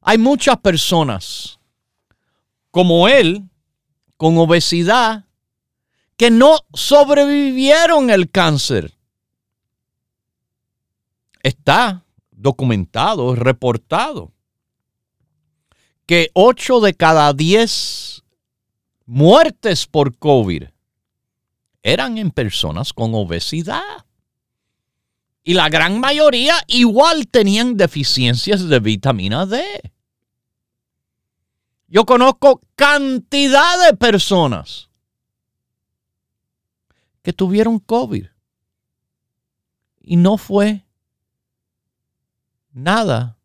Hay 0.00 0.16
muchas 0.16 0.56
personas 0.60 1.60
como 2.70 3.08
él, 3.08 3.50
con 4.16 4.38
obesidad, 4.38 5.26
que 6.16 6.30
no 6.30 6.60
sobrevivieron 6.72 8.08
el 8.08 8.30
cáncer. 8.30 8.94
Está 11.42 12.06
documentado, 12.38 13.34
reportado, 13.34 14.32
que 16.06 16.30
8 16.32 16.80
de 16.80 16.94
cada 16.94 17.32
10 17.32 18.24
muertes 19.06 19.86
por 19.86 20.16
COVID 20.16 20.64
eran 21.82 22.18
en 22.18 22.30
personas 22.30 22.92
con 22.92 23.14
obesidad. 23.14 24.06
Y 25.42 25.54
la 25.54 25.68
gran 25.68 25.98
mayoría 25.98 26.56
igual 26.66 27.26
tenían 27.26 27.76
deficiencias 27.76 28.68
de 28.68 28.80
vitamina 28.80 29.46
D. 29.46 29.64
Yo 31.88 32.04
conozco 32.04 32.60
cantidad 32.74 33.86
de 33.86 33.96
personas 33.96 34.90
que 37.22 37.32
tuvieron 37.32 37.78
COVID 37.78 38.26
y 40.00 40.16
no 40.16 40.36
fue 40.36 40.87
nada 42.78 43.36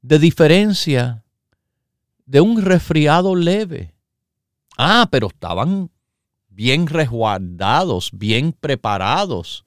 de 0.00 0.18
diferencia 0.18 1.24
de 2.24 2.40
un 2.40 2.62
resfriado 2.62 3.34
leve. 3.34 3.94
Ah, 4.78 5.08
pero 5.10 5.28
estaban 5.28 5.90
bien 6.48 6.86
resguardados, 6.86 8.10
bien 8.12 8.52
preparados 8.52 9.64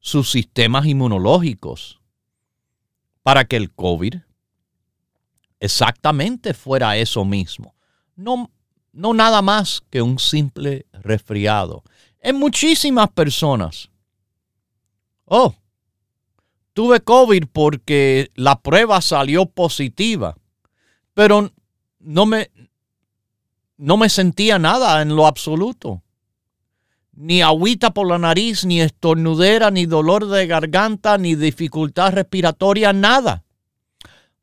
sus 0.00 0.30
sistemas 0.30 0.86
inmunológicos 0.86 2.00
para 3.22 3.44
que 3.44 3.56
el 3.56 3.72
COVID 3.72 4.16
exactamente 5.60 6.52
fuera 6.52 6.96
eso 6.96 7.24
mismo. 7.24 7.76
No, 8.16 8.50
no 8.92 9.14
nada 9.14 9.40
más 9.40 9.82
que 9.88 10.02
un 10.02 10.18
simple 10.18 10.86
resfriado. 10.92 11.84
En 12.20 12.36
muchísimas 12.36 13.10
personas. 13.10 13.88
Oh, 15.24 15.54
tuve 16.72 17.00
COVID 17.00 17.44
porque 17.52 18.30
la 18.34 18.60
prueba 18.60 19.00
salió 19.00 19.46
positiva, 19.46 20.36
pero 21.14 21.50
no 22.00 22.26
me, 22.26 22.50
no 23.76 23.96
me 23.96 24.08
sentía 24.08 24.58
nada 24.58 25.02
en 25.02 25.14
lo 25.14 25.26
absoluto. 25.26 26.02
Ni 27.14 27.42
agüita 27.42 27.92
por 27.92 28.08
la 28.08 28.18
nariz, 28.18 28.64
ni 28.64 28.80
estornudera, 28.80 29.70
ni 29.70 29.86
dolor 29.86 30.26
de 30.26 30.46
garganta, 30.46 31.18
ni 31.18 31.34
dificultad 31.34 32.12
respiratoria, 32.12 32.92
nada 32.92 33.44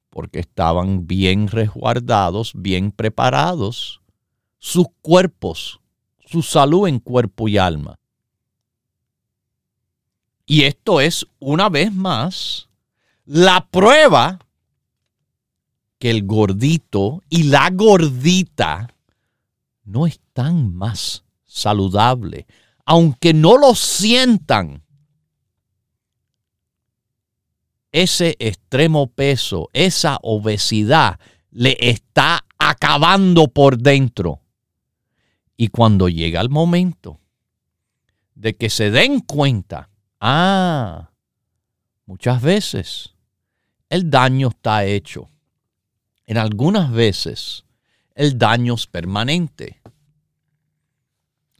porque 0.09 0.39
estaban 0.39 1.07
bien 1.07 1.47
resguardados, 1.47 2.51
bien 2.55 2.91
preparados, 2.91 4.01
sus 4.57 4.87
cuerpos, 5.01 5.79
su 6.25 6.41
salud 6.41 6.87
en 6.87 6.99
cuerpo 6.99 7.47
y 7.47 7.57
alma. 7.57 7.98
Y 10.49 10.63
esto 10.63 10.99
es, 10.99 11.27
una 11.37 11.69
vez 11.69 11.93
más, 11.93 12.69
la 13.23 13.67
prueba 13.69 14.39
que 15.99 16.09
el 16.09 16.25
gordito 16.25 17.21
y 17.29 17.43
la 17.43 17.69
gordita 17.69 18.91
no 19.83 20.07
están 20.07 20.73
más 20.73 21.23
saludable, 21.45 22.47
aunque 22.83 23.31
no 23.31 23.59
lo 23.59 23.75
sientan 23.75 24.81
ese 27.91 28.35
extremo 28.39 29.05
peso, 29.05 29.69
esa 29.73 30.17
obesidad, 30.23 31.19
le 31.51 31.77
está 31.79 32.43
acabando 32.57 33.49
por 33.49 33.77
dentro. 33.77 34.41
Y 35.55 35.67
cuando 35.67 36.09
llega 36.09 36.41
el 36.41 36.49
momento 36.49 37.19
de 38.33 38.55
que 38.55 38.71
se 38.71 38.89
den 38.89 39.19
cuenta, 39.19 39.88
ah, 40.19 41.09
muchas 42.05 42.41
veces 42.41 43.13
el 43.89 44.09
daño 44.09 44.49
está 44.49 44.85
hecho. 44.85 45.29
En 46.25 46.37
algunas 46.37 46.91
veces 46.91 47.65
el 48.13 48.37
daño 48.37 48.75
es 48.75 48.85
permanente. 48.85 49.81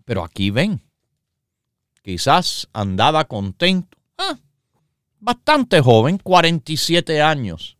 Pero 0.06 0.24
aquí 0.24 0.52
ven, 0.52 0.82
quizás 2.04 2.68
andaba 2.74 3.26
contento. 3.26 3.98
Ah, 4.18 4.38
bastante 5.20 5.82
joven, 5.82 6.18
47 6.18 7.22
años. 7.22 7.78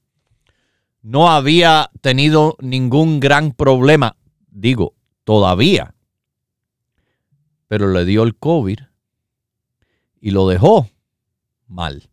No 1.02 1.30
había 1.30 1.90
tenido 2.02 2.56
ningún 2.60 3.20
gran 3.20 3.52
problema, 3.52 4.16
digo, 4.50 4.96
todavía. 5.24 5.96
Pero 7.68 7.92
le 7.92 8.06
dio 8.06 8.24
el 8.24 8.36
COVID 8.36 8.80
y 10.22 10.32
lo 10.32 10.48
dejó 10.48 10.90
mal. 11.68 12.10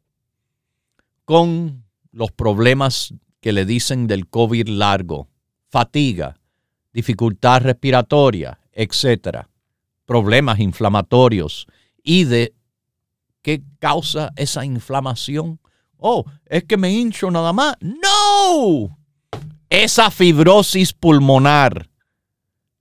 Con 1.24 1.84
los 2.12 2.30
problemas 2.32 3.14
que 3.40 3.52
le 3.52 3.64
dicen 3.64 4.06
del 4.06 4.28
COVID 4.28 4.68
largo, 4.68 5.28
fatiga, 5.68 6.38
dificultad 6.92 7.62
respiratoria, 7.62 8.58
etcétera, 8.72 9.48
problemas 10.04 10.60
inflamatorios 10.60 11.66
y 12.02 12.24
de 12.24 12.54
qué 13.42 13.62
causa 13.78 14.32
esa 14.36 14.64
inflamación. 14.64 15.60
Oh, 15.98 16.24
es 16.46 16.64
que 16.64 16.76
me 16.76 16.92
hincho 16.92 17.30
nada 17.30 17.52
más. 17.52 17.76
No, 17.80 18.98
esa 19.68 20.10
fibrosis 20.10 20.92
pulmonar 20.92 21.90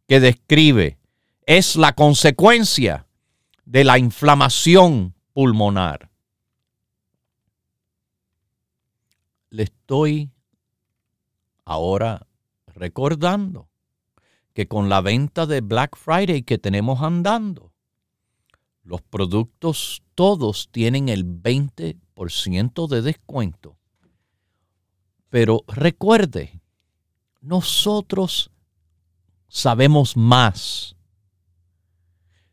que 0.08 0.20
describe 0.20 0.98
es 1.46 1.76
la 1.76 1.94
consecuencia 1.94 3.08
de 3.66 3.84
la 3.84 3.98
inflamación 3.98 5.15
pulmonar. 5.36 6.10
Le 9.50 9.64
estoy 9.64 10.32
ahora 11.66 12.26
recordando 12.68 13.68
que 14.54 14.70
con 14.70 14.88
la 14.88 15.02
venta 15.02 15.46
de 15.46 15.60
Black 15.60 15.98
Friday 15.98 16.44
que 16.44 16.58
tenemos 16.58 17.02
andando, 17.02 17.74
los 18.84 19.02
productos 19.02 20.04
todos 20.16 20.70
tienen 20.72 21.10
el 21.10 21.26
20% 21.26 22.88
de 22.88 23.02
descuento. 23.02 23.78
Pero 25.28 25.66
recuerde, 25.68 26.62
nosotros 27.42 28.52
sabemos 29.50 30.16
más. 30.16 30.96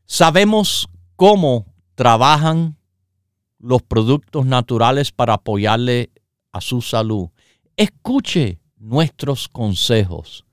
Sabemos 0.05 0.89
cómo 1.15 1.72
trabajan 1.95 2.77
los 3.59 3.83
productos 3.83 4.45
naturales 4.45 5.13
para 5.13 5.35
apoyarle 5.35 6.11
a 6.51 6.61
su 6.61 6.83
salud. 6.83 7.29
Escuche 7.77 8.59
nuestros 8.77 9.49
consejos. 9.49 10.45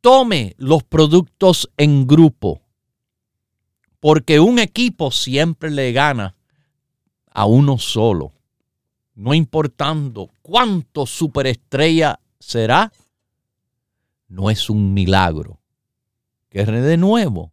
Tome 0.00 0.54
los 0.58 0.82
productos 0.82 1.70
en 1.76 2.06
grupo, 2.08 2.60
porque 4.00 4.40
un 4.40 4.58
equipo 4.58 5.12
siempre 5.12 5.70
le 5.70 5.92
gana 5.92 6.34
a 7.30 7.46
uno 7.46 7.78
solo, 7.78 8.32
no 9.14 9.32
importando 9.32 10.30
cuánto 10.42 11.06
superestrella 11.06 12.18
será, 12.40 12.92
no 14.26 14.50
es 14.50 14.68
un 14.68 14.92
milagro. 14.92 15.60
Que 16.48 16.64
de 16.64 16.96
nuevo, 16.96 17.52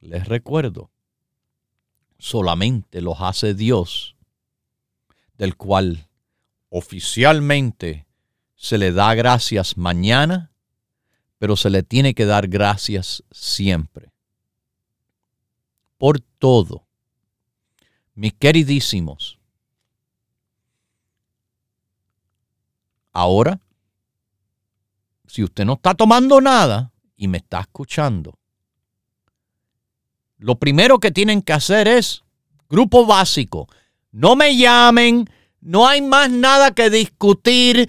les 0.00 0.28
recuerdo, 0.28 0.90
solamente 2.18 3.00
los 3.00 3.20
hace 3.20 3.54
Dios, 3.54 4.16
del 5.36 5.56
cual 5.56 6.08
oficialmente 6.68 8.06
se 8.54 8.78
le 8.78 8.92
da 8.92 9.14
gracias 9.14 9.76
mañana, 9.76 10.52
pero 11.38 11.56
se 11.56 11.70
le 11.70 11.82
tiene 11.82 12.14
que 12.14 12.24
dar 12.24 12.48
gracias 12.48 13.22
siempre. 13.30 14.12
Por 15.98 16.20
todo. 16.20 16.86
Mis 18.14 18.32
queridísimos, 18.34 19.38
ahora, 23.12 23.60
si 25.26 25.42
usted 25.42 25.64
no 25.64 25.74
está 25.74 25.94
tomando 25.94 26.40
nada 26.40 26.92
y 27.16 27.26
me 27.26 27.38
está 27.38 27.60
escuchando, 27.60 28.38
lo 30.44 30.56
primero 30.56 30.98
que 30.98 31.10
tienen 31.10 31.40
que 31.40 31.54
hacer 31.54 31.88
es, 31.88 32.22
grupo 32.68 33.06
básico, 33.06 33.66
no 34.12 34.36
me 34.36 34.54
llamen, 34.58 35.24
no 35.62 35.88
hay 35.88 36.02
más 36.02 36.30
nada 36.30 36.72
que 36.72 36.90
discutir, 36.90 37.88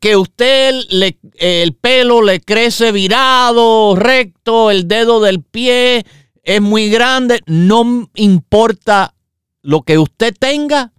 que 0.00 0.14
usted 0.14 0.84
le, 0.90 1.18
el 1.36 1.72
pelo 1.72 2.20
le 2.20 2.42
crece 2.42 2.92
virado, 2.92 3.96
recto, 3.96 4.70
el 4.70 4.86
dedo 4.86 5.22
del 5.22 5.42
pie 5.42 6.04
es 6.42 6.60
muy 6.60 6.90
grande, 6.90 7.40
no 7.46 8.10
importa 8.16 9.14
lo 9.62 9.80
que 9.80 9.96
usted 9.96 10.36
tenga, 10.38 10.92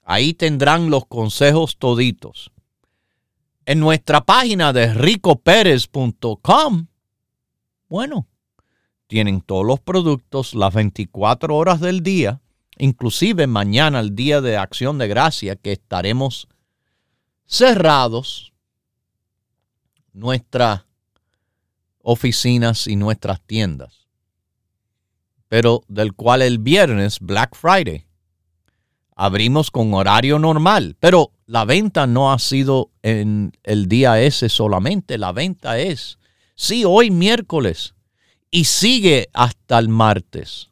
Ahí 0.04 0.34
tendrán 0.34 0.90
los 0.90 1.06
consejos 1.06 1.76
toditos. 1.78 2.50
En 3.64 3.78
nuestra 3.78 4.22
página 4.22 4.72
de 4.72 4.92
ricoperez.com, 4.92 6.88
bueno, 7.88 8.26
tienen 9.06 9.40
todos 9.40 9.64
los 9.64 9.78
productos 9.78 10.54
las 10.54 10.74
24 10.74 11.54
horas 11.54 11.78
del 11.80 12.02
día, 12.02 12.40
inclusive 12.76 13.46
mañana, 13.46 14.00
el 14.00 14.16
día 14.16 14.40
de 14.40 14.56
acción 14.56 14.98
de 14.98 15.06
gracia, 15.06 15.54
que 15.54 15.70
estaremos 15.70 16.48
cerrados 17.46 18.52
nuestras 20.12 20.84
oficinas 22.02 22.86
y 22.86 22.96
nuestras 22.96 23.40
tiendas, 23.40 24.08
pero 25.48 25.84
del 25.88 26.14
cual 26.14 26.42
el 26.42 26.58
viernes, 26.58 27.20
Black 27.20 27.54
Friday, 27.54 28.06
abrimos 29.14 29.70
con 29.70 29.94
horario 29.94 30.38
normal, 30.38 30.96
pero 30.98 31.32
la 31.46 31.64
venta 31.64 32.06
no 32.06 32.32
ha 32.32 32.38
sido 32.38 32.90
en 33.02 33.52
el 33.62 33.88
día 33.88 34.20
ese 34.20 34.48
solamente, 34.48 35.18
la 35.18 35.32
venta 35.32 35.78
es, 35.78 36.18
sí, 36.54 36.84
hoy 36.84 37.10
miércoles 37.10 37.94
y 38.50 38.64
sigue 38.64 39.28
hasta 39.32 39.78
el 39.78 39.88
martes. 39.88 40.71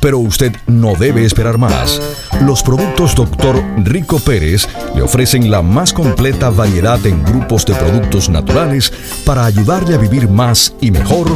pero 0.00 0.18
usted 0.18 0.52
no 0.66 0.94
debe 0.94 1.24
esperar 1.24 1.58
más. 1.58 2.00
Los 2.40 2.62
productos 2.62 3.14
Dr. 3.14 3.62
Rico 3.84 4.18
Pérez 4.18 4.68
le 4.94 5.02
ofrecen 5.02 5.50
la 5.50 5.62
más 5.62 5.92
completa 5.92 6.50
variedad 6.50 7.04
en 7.06 7.22
grupos 7.24 7.66
de 7.66 7.74
productos 7.74 8.28
naturales 8.28 8.92
para 9.24 9.44
ayudarle 9.44 9.94
a 9.94 9.98
vivir 9.98 10.28
más 10.28 10.74
y 10.80 10.90
mejor 10.90 11.28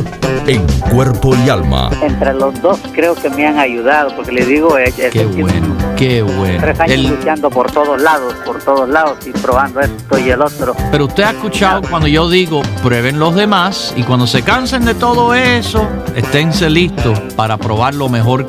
en 0.46 0.66
cuerpo 0.90 1.34
y 1.36 1.48
alma. 1.48 1.90
Entre 2.02 2.34
los 2.34 2.60
dos 2.60 2.78
creo 2.92 3.14
que 3.14 3.30
me 3.30 3.46
han 3.46 3.58
ayudado, 3.58 4.14
porque 4.16 4.32
le 4.32 4.44
digo... 4.44 4.76
Es, 4.78 4.94
qué 4.94 5.24
bueno, 5.24 5.76
qué 5.96 6.22
bueno. 6.22 6.58
Tres 6.60 6.80
años 6.80 7.10
luchando 7.10 7.50
por 7.50 7.70
todos 7.70 8.00
lados, 8.00 8.34
por 8.44 8.62
todos 8.62 8.88
lados 8.88 9.18
y 9.26 9.30
probando 9.30 9.80
esto 9.80 10.18
y 10.18 10.30
el 10.30 10.40
otro. 10.40 10.74
Pero 10.90 11.06
usted 11.06 11.22
ha 11.24 11.30
escuchado 11.30 11.82
cuando 11.88 12.08
yo 12.08 12.28
digo, 12.28 12.62
prueben 12.82 13.18
los 13.18 13.34
demás 13.34 13.94
y 13.96 14.02
cuando 14.02 14.26
se 14.26 14.42
cansen 14.42 14.84
de 14.84 14.94
todo 14.94 15.34
eso, 15.34 15.86
esténse 16.14 16.70
listos 16.70 17.18
para 17.36 17.56
probar 17.56 17.94
lo 17.94 18.08
mejor 18.08 18.48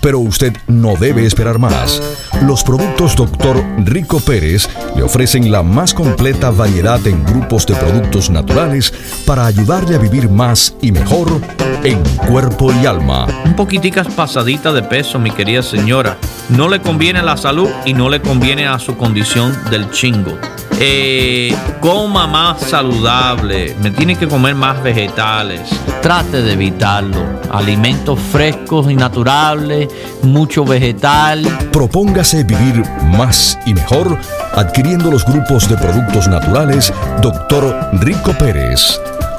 pero 0.00 0.18
usted 0.18 0.56
no 0.66 0.96
debe 0.96 1.26
esperar 1.26 1.58
más. 1.58 2.02
Los 2.42 2.62
productos 2.64 3.16
Dr. 3.16 3.62
Rico 3.84 4.20
Pérez 4.20 4.68
le 4.96 5.02
ofrecen 5.02 5.50
la 5.50 5.62
más 5.62 5.94
completa 5.94 6.50
variedad 6.50 7.04
en 7.06 7.24
grupos 7.24 7.66
de 7.66 7.74
productos 7.74 8.30
naturales 8.30 8.92
para 9.26 9.46
ayudarle 9.46 9.96
a 9.96 9.98
vivir 9.98 10.28
más 10.28 10.74
y 10.80 10.92
mejor 10.92 11.40
en 11.84 12.02
cuerpo 12.28 12.72
y 12.72 12.86
alma. 12.86 13.26
Un 13.44 13.54
poquiticas 13.54 14.08
pasadita 14.08 14.72
de 14.72 14.82
peso, 14.82 15.18
mi 15.18 15.30
querida 15.30 15.62
señora. 15.62 16.18
No 16.48 16.68
le 16.68 16.80
conviene 16.80 17.20
a 17.20 17.22
la 17.22 17.36
salud 17.36 17.68
y 17.84 17.94
no 17.94 18.08
le 18.08 18.20
conviene 18.20 18.66
a 18.66 18.78
su 18.78 18.96
condición 18.96 19.56
del 19.70 19.90
chingo. 19.90 20.38
Eh, 20.82 21.54
coma 21.78 22.26
más 22.26 22.62
saludable, 22.62 23.76
me 23.82 23.90
tiene 23.90 24.16
que 24.16 24.26
comer 24.26 24.54
más 24.54 24.82
vegetales. 24.82 25.60
Trate 26.00 26.40
de 26.40 26.54
evitarlo. 26.54 27.38
Alimentos 27.50 28.18
frescos 28.18 28.90
y 28.90 28.96
naturales, 28.96 29.90
mucho 30.22 30.64
vegetal. 30.64 31.42
Propóngase 31.70 32.44
vivir 32.44 32.82
más 33.18 33.58
y 33.66 33.74
mejor 33.74 34.16
adquiriendo 34.54 35.10
los 35.10 35.26
grupos 35.26 35.68
de 35.68 35.76
productos 35.76 36.28
naturales 36.28 36.94
Dr. 37.20 37.90
Rico 38.00 38.32
Pérez. 38.38 38.98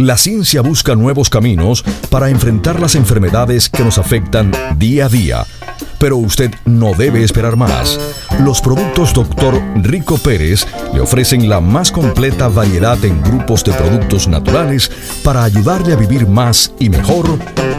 La 0.00 0.16
ciencia 0.16 0.62
busca 0.62 0.94
nuevos 0.94 1.28
caminos 1.28 1.84
para 2.08 2.30
enfrentar 2.30 2.80
las 2.80 2.94
enfermedades 2.94 3.68
que 3.68 3.84
nos 3.84 3.98
afectan 3.98 4.50
día 4.78 5.04
a 5.04 5.08
día, 5.10 5.44
pero 5.98 6.16
usted 6.16 6.50
no 6.64 6.94
debe 6.94 7.22
esperar 7.22 7.56
más. 7.56 8.00
Los 8.42 8.62
productos 8.62 9.12
Dr. 9.12 9.60
Rico 9.82 10.16
Pérez 10.16 10.66
le 10.94 11.02
ofrecen 11.02 11.50
la 11.50 11.60
más 11.60 11.92
completa 11.92 12.48
variedad 12.48 12.96
en 13.04 13.20
grupos 13.20 13.62
de 13.62 13.72
productos 13.72 14.26
naturales 14.26 14.90
para 15.22 15.44
ayudarle 15.44 15.92
a 15.92 15.96
vivir 15.96 16.26
más 16.26 16.72
y 16.78 16.88
mejor 16.88 17.26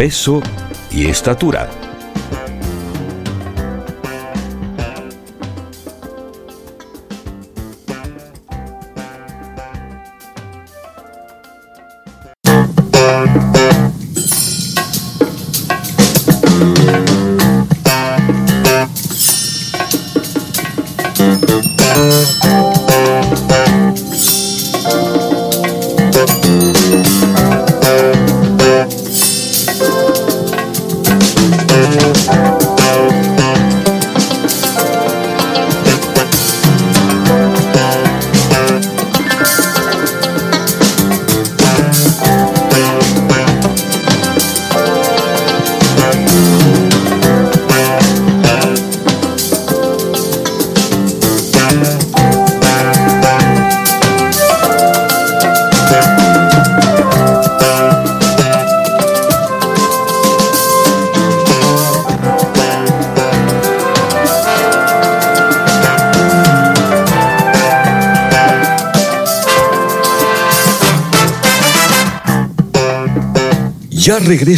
peso 0.00 0.40
y 0.90 1.08
estatura. 1.08 1.89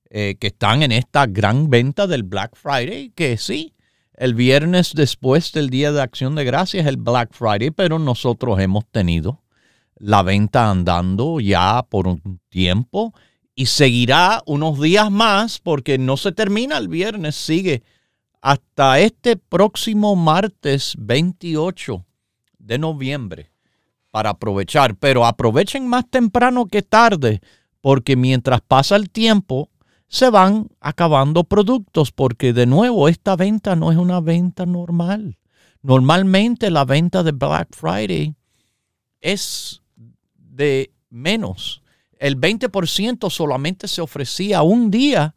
eh, 0.09 0.37
que 0.39 0.47
están 0.47 0.81
en 0.81 0.91
esta 0.91 1.27
gran 1.27 1.69
venta 1.69 2.07
del 2.07 2.23
Black 2.23 2.55
Friday, 2.55 3.11
que 3.13 3.37
sí, 3.37 3.74
el 4.17 4.33
viernes 4.33 4.93
después 4.93 5.51
del 5.51 5.69
Día 5.69 5.91
de 5.91 6.01
Acción 6.01 6.35
de 6.35 6.43
Gracias 6.43 6.85
el 6.87 6.97
Black 6.97 7.33
Friday, 7.33 7.71
pero 7.71 7.99
nosotros 7.99 8.59
hemos 8.59 8.85
tenido 8.85 9.41
la 9.97 10.23
venta 10.23 10.69
andando 10.69 11.39
ya 11.39 11.83
por 11.89 12.07
un 12.07 12.39
tiempo 12.49 13.13
y 13.55 13.67
seguirá 13.67 14.43
unos 14.45 14.79
días 14.79 15.09
más 15.09 15.59
porque 15.59 15.97
no 15.97 16.17
se 16.17 16.31
termina 16.31 16.77
el 16.77 16.87
viernes, 16.87 17.35
sigue 17.35 17.83
hasta 18.41 18.99
este 18.99 19.37
próximo 19.37 20.15
martes 20.15 20.93
28 20.97 22.05
de 22.59 22.77
noviembre 22.77 23.51
para 24.11 24.31
aprovechar. 24.31 24.95
Pero 24.95 25.25
aprovechen 25.25 25.87
más 25.87 26.09
temprano 26.09 26.67
que 26.67 26.81
tarde 26.81 27.41
porque 27.81 28.15
mientras 28.15 28.61
pasa 28.61 28.95
el 28.95 29.09
tiempo 29.09 29.69
se 30.15 30.29
van 30.29 30.69
acabando 30.79 31.43
productos 31.43 32.11
porque 32.11 32.53
de 32.53 32.65
nuevo 32.65 33.09
esta 33.09 33.35
venta 33.35 33.75
no 33.75 33.91
es 33.91 33.97
una 33.97 34.21
venta 34.21 34.65
normal. 34.65 35.37
Normalmente 35.81 36.71
la 36.71 36.85
venta 36.85 37.21
de 37.21 37.31
Black 37.31 37.75
Friday 37.75 38.35
es 39.21 39.81
de 40.37 40.91
menos 41.09 41.81
el 42.19 42.39
20% 42.39 43.29
solamente 43.29 43.87
se 43.87 44.01
ofrecía 44.01 44.61
un 44.61 44.89
día 44.89 45.35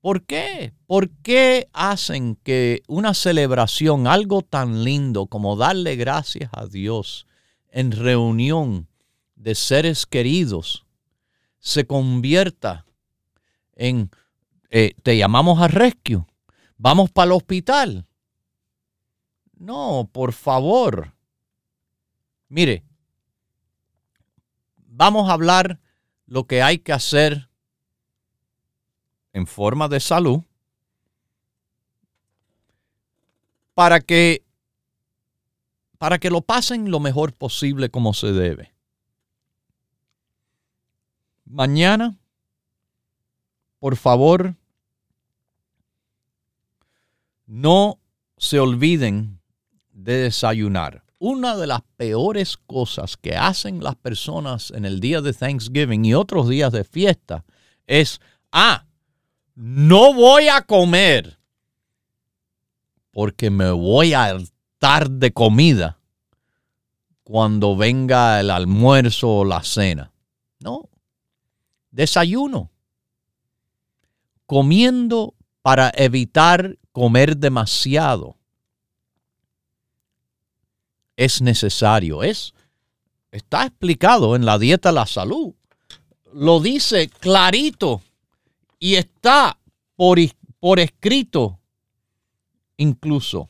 ¿Por 0.01 0.23
qué? 0.23 0.73
¿Por 0.85 1.09
qué 1.09 1.69
hacen 1.73 2.35
que 2.43 2.81
una 2.87 3.13
celebración, 3.13 4.07
algo 4.07 4.41
tan 4.41 4.83
lindo 4.83 5.27
como 5.27 5.55
darle 5.55 5.95
gracias 5.95 6.49
a 6.53 6.65
Dios 6.65 7.27
en 7.69 7.91
reunión 7.91 8.87
de 9.35 9.53
seres 9.53 10.05
queridos, 10.05 10.85
se 11.59 11.85
convierta 11.85 12.85
en, 13.75 14.09
eh, 14.69 14.93
te 15.03 15.17
llamamos 15.17 15.61
a 15.61 15.67
rescue, 15.67 16.25
vamos 16.77 17.11
para 17.11 17.25
el 17.25 17.31
hospital? 17.33 18.05
No, 19.57 20.09
por 20.11 20.33
favor. 20.33 21.13
Mire, 22.47 22.83
vamos 24.97 25.29
a 25.29 25.33
hablar 25.33 25.79
lo 26.25 26.45
que 26.45 26.63
hay 26.63 26.79
que 26.79 26.91
hacer 26.91 27.49
en 29.31 29.45
forma 29.45 29.87
de 29.87 29.99
salud 29.99 30.41
para 33.75 34.01
que, 34.01 34.43
para 35.99 36.17
que 36.17 36.31
lo 36.31 36.41
pasen 36.41 36.89
lo 36.89 36.99
mejor 36.99 37.31
posible 37.33 37.89
como 37.89 38.15
se 38.15 38.31
debe. 38.31 38.73
Mañana, 41.45 42.17
por 43.77 43.97
favor, 43.97 44.55
no 47.45 47.99
se 48.37 48.59
olviden 48.59 49.39
de 49.91 50.23
desayunar. 50.23 51.06
Una 51.19 51.55
de 51.57 51.67
las 51.67 51.81
peores 51.95 52.57
cosas 52.57 53.17
que 53.17 53.35
hacen 53.35 53.83
las 53.83 53.95
personas 53.95 54.71
en 54.71 54.85
el 54.85 54.99
día 54.99 55.21
de 55.21 55.33
Thanksgiving 55.33 56.05
y 56.05 56.13
otros 56.13 56.47
días 56.47 56.71
de 56.71 56.83
fiesta 56.83 57.43
es, 57.87 58.21
ah, 58.51 58.85
no 59.55 60.13
voy 60.13 60.47
a 60.47 60.61
comer 60.61 61.39
porque 63.11 63.49
me 63.49 63.71
voy 63.71 64.13
a 64.13 64.25
hartar 64.25 65.09
de 65.09 65.33
comida 65.33 65.97
cuando 67.23 67.75
venga 67.75 68.39
el 68.39 68.51
almuerzo 68.51 69.39
o 69.39 69.43
la 69.43 69.63
cena. 69.63 70.13
No, 70.59 70.87
desayuno. 71.89 72.71
Comiendo 74.45 75.33
para 75.63 75.91
evitar 75.95 76.77
comer 76.91 77.37
demasiado. 77.37 78.36
Es 81.17 81.41
necesario, 81.41 82.23
es 82.23 82.53
está 83.31 83.65
explicado 83.65 84.35
en 84.35 84.45
la 84.45 84.57
dieta 84.57 84.91
La 84.91 85.05
Salud. 85.05 85.53
Lo 86.33 86.59
dice 86.59 87.09
clarito 87.09 88.01
y 88.79 88.95
está 88.95 89.57
por, 89.95 90.19
por 90.59 90.79
escrito 90.79 91.59
incluso. 92.77 93.49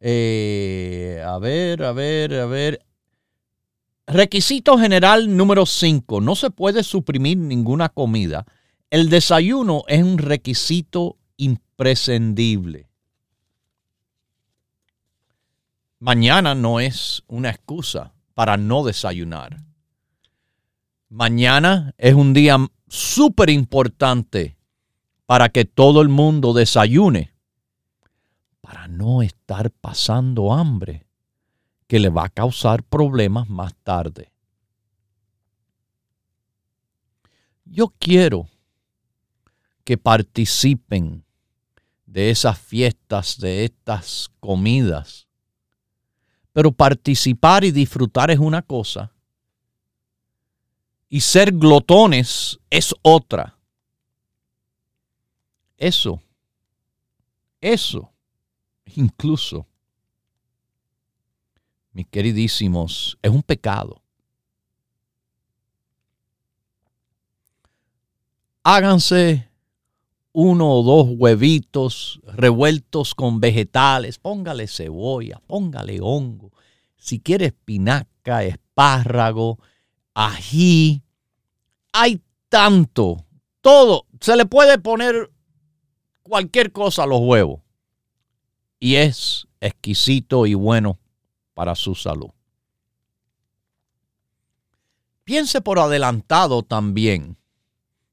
Eh, 0.00 1.22
a 1.26 1.38
ver, 1.38 1.82
a 1.82 1.92
ver, 1.92 2.34
a 2.34 2.46
ver. 2.46 2.84
Requisito 4.06 4.78
general 4.78 5.36
número 5.36 5.66
5. 5.66 6.20
No 6.20 6.34
se 6.34 6.50
puede 6.50 6.82
suprimir 6.82 7.36
ninguna 7.36 7.90
comida. 7.90 8.46
El 8.90 9.10
desayuno 9.10 9.82
es 9.86 10.02
un 10.02 10.16
requisito 10.16 11.18
imprescindible. 11.36 12.87
Mañana 16.00 16.54
no 16.54 16.78
es 16.78 17.24
una 17.26 17.50
excusa 17.50 18.14
para 18.34 18.56
no 18.56 18.84
desayunar. 18.84 19.64
Mañana 21.08 21.92
es 21.98 22.14
un 22.14 22.32
día 22.32 22.56
súper 22.86 23.50
importante 23.50 24.56
para 25.26 25.48
que 25.48 25.64
todo 25.64 26.00
el 26.00 26.08
mundo 26.08 26.52
desayune, 26.52 27.34
para 28.60 28.86
no 28.86 29.22
estar 29.22 29.72
pasando 29.72 30.52
hambre, 30.52 31.04
que 31.88 31.98
le 31.98 32.10
va 32.10 32.26
a 32.26 32.30
causar 32.30 32.84
problemas 32.84 33.48
más 33.48 33.74
tarde. 33.82 34.30
Yo 37.64 37.88
quiero 37.98 38.48
que 39.82 39.98
participen 39.98 41.24
de 42.06 42.30
esas 42.30 42.56
fiestas, 42.56 43.38
de 43.40 43.64
estas 43.64 44.30
comidas 44.38 45.27
pero 46.58 46.72
participar 46.72 47.62
y 47.62 47.70
disfrutar 47.70 48.32
es 48.32 48.40
una 48.40 48.62
cosa. 48.62 49.12
Y 51.08 51.20
ser 51.20 51.52
glotones 51.52 52.58
es 52.68 52.92
otra. 53.00 53.56
Eso, 55.76 56.20
eso, 57.60 58.10
incluso, 58.96 59.68
mis 61.92 62.08
queridísimos, 62.08 63.16
es 63.22 63.30
un 63.30 63.44
pecado. 63.44 64.02
Háganse 68.64 69.47
uno 70.32 70.72
o 70.72 70.82
dos 70.82 71.06
huevitos 71.16 72.20
revueltos 72.24 73.14
con 73.14 73.40
vegetales, 73.40 74.18
póngale 74.18 74.66
cebolla, 74.68 75.40
póngale 75.46 76.00
hongo, 76.00 76.52
si 76.96 77.20
quiere 77.20 77.46
espinaca, 77.46 78.44
espárrago, 78.44 79.58
ají, 80.14 81.02
hay 81.92 82.20
tanto, 82.48 83.24
todo, 83.60 84.06
se 84.20 84.36
le 84.36 84.46
puede 84.46 84.78
poner 84.78 85.30
cualquier 86.22 86.72
cosa 86.72 87.04
a 87.04 87.06
los 87.06 87.20
huevos. 87.20 87.60
Y 88.80 88.96
es 88.96 89.48
exquisito 89.60 90.46
y 90.46 90.54
bueno 90.54 90.98
para 91.54 91.74
su 91.74 91.94
salud. 91.94 92.30
Piense 95.24 95.60
por 95.60 95.78
adelantado 95.78 96.62
también 96.62 97.36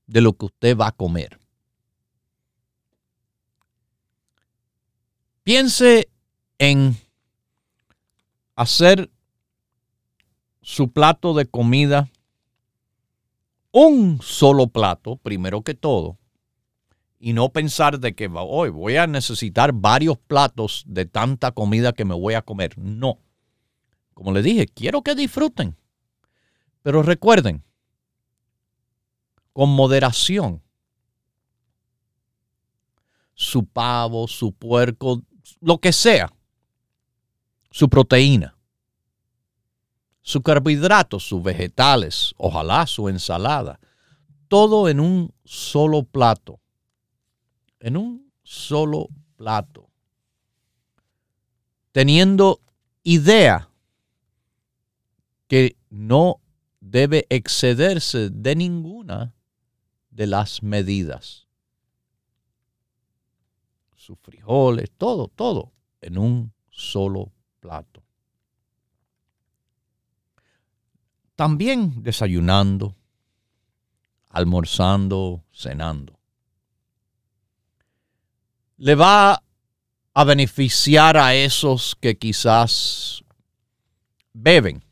de 0.07 0.21
lo 0.21 0.33
que 0.33 0.45
usted 0.47 0.77
va 0.77 0.87
a 0.87 0.91
comer. 0.91 1.39
Piense 5.45 6.09
en 6.57 6.97
hacer 8.55 9.11
su 10.63 10.91
plato 10.91 11.35
de 11.35 11.45
comida 11.45 12.09
un 13.69 14.19
solo 14.23 14.65
plato, 14.65 15.17
primero 15.17 15.61
que 15.61 15.75
todo, 15.75 16.17
y 17.19 17.33
no 17.33 17.49
pensar 17.49 17.99
de 17.99 18.15
que 18.15 18.27
hoy 18.33 18.71
voy 18.71 18.97
a 18.97 19.05
necesitar 19.05 19.71
varios 19.71 20.17
platos 20.17 20.83
de 20.87 21.05
tanta 21.05 21.51
comida 21.51 21.93
que 21.93 22.05
me 22.05 22.15
voy 22.15 22.33
a 22.33 22.41
comer. 22.41 22.75
No. 22.79 23.19
Como 24.15 24.31
le 24.31 24.41
dije, 24.41 24.65
quiero 24.65 25.03
que 25.03 25.13
disfruten. 25.13 25.77
Pero 26.81 27.03
recuerden, 27.03 27.63
con 29.53 29.69
moderación, 29.69 30.63
su 33.35 33.63
pavo, 33.67 34.27
su 34.27 34.51
puerco, 34.51 35.21
lo 35.65 35.79
que 35.79 35.91
sea, 35.91 36.31
su 37.71 37.89
proteína, 37.89 38.55
su 40.21 40.43
carbohidratos, 40.43 41.27
sus 41.27 41.41
vegetales, 41.41 42.35
ojalá 42.37 42.85
su 42.85 43.09
ensalada, 43.09 43.79
todo 44.47 44.89
en 44.89 44.99
un 44.99 45.33
solo 45.43 46.03
plato, 46.03 46.59
en 47.79 47.97
un 47.97 48.31
solo 48.43 49.07
plato, 49.37 49.89
teniendo 51.91 52.61
idea 53.01 53.71
que 55.47 55.77
no 55.89 56.41
debe 56.79 57.25
excederse 57.29 58.29
de 58.29 58.55
ninguna 58.55 59.33
de 60.11 60.27
las 60.27 60.61
medidas 60.61 61.44
sus 64.05 64.19
frijoles, 64.19 64.91
todo, 64.97 65.29
todo 65.29 65.71
en 65.99 66.19
un 66.19 66.53
solo 66.69 67.31
plato. 67.59 68.03
También 71.35 72.03
desayunando, 72.03 72.95
almorzando, 74.29 75.43
cenando. 75.51 76.19
Le 78.77 78.93
va 78.93 79.41
a 80.13 80.23
beneficiar 80.23 81.17
a 81.17 81.33
esos 81.33 81.95
que 81.99 82.15
quizás 82.15 83.23
beben, 84.33 84.83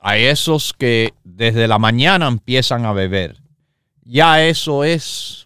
a 0.00 0.18
esos 0.18 0.74
que 0.74 1.14
desde 1.24 1.66
la 1.66 1.78
mañana 1.78 2.28
empiezan 2.28 2.84
a 2.84 2.92
beber. 2.92 3.40
Ya 4.04 4.46
eso 4.46 4.84
es 4.84 5.45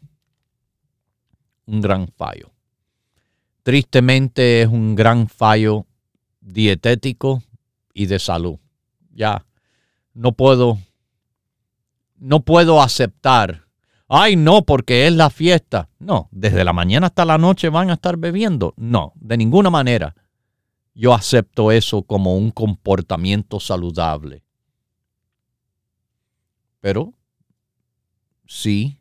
un 1.71 1.81
gran 1.81 2.09
fallo. 2.09 2.51
Tristemente 3.63 4.63
es 4.63 4.69
un 4.69 4.97
gran 4.97 5.29
fallo 5.29 5.87
dietético 6.41 7.43
y 7.95 8.07
de 8.07 8.19
salud. 8.19 8.59
Ya 9.13 9.47
no 10.15 10.33
puedo 10.33 10.79
no 12.17 12.41
puedo 12.41 12.83
aceptar. 12.83 13.67
Ay, 14.09 14.35
no, 14.37 14.63
porque 14.63 15.07
es 15.07 15.13
la 15.13 15.31
fiesta. 15.31 15.89
No, 15.99 16.29
desde 16.33 16.65
la 16.65 16.73
mañana 16.73 17.07
hasta 17.07 17.25
la 17.25 17.39
noche 17.39 17.69
van 17.69 17.91
a 17.91 17.95
estar 17.95 18.17
bebiendo. 18.17 18.75
No, 18.77 19.13
de 19.17 19.37
ninguna 19.37 19.71
manera. 19.71 20.15
Yo 20.95 21.15
acepto 21.15 21.71
eso 21.71 22.03
como 22.03 22.37
un 22.37 22.51
comportamiento 22.51 23.61
saludable. 23.61 24.43
Pero, 26.81 27.15
sí, 28.47 29.01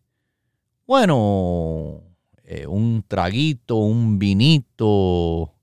bueno, 0.86 2.09
eh, 2.52 2.66
un 2.66 3.04
traguito, 3.08 3.76
un 3.76 4.18
vinito, 4.18 5.54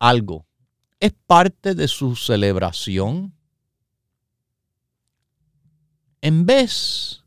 algo. 0.00 0.44
Es 0.98 1.12
parte 1.12 1.76
de 1.76 1.86
su 1.86 2.16
celebración. 2.16 3.32
En 6.20 6.46
vez 6.46 7.22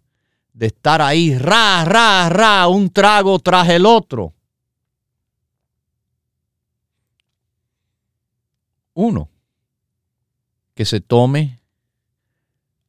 de 0.51 0.65
estar 0.65 1.01
ahí, 1.01 1.37
ra, 1.37 1.85
ra, 1.85 2.27
ra, 2.27 2.67
un 2.67 2.89
trago 2.89 3.39
tras 3.39 3.69
el 3.69 3.85
otro. 3.85 4.33
Uno, 8.95 9.29
que 10.73 10.83
se 10.83 10.99
tome 10.99 11.61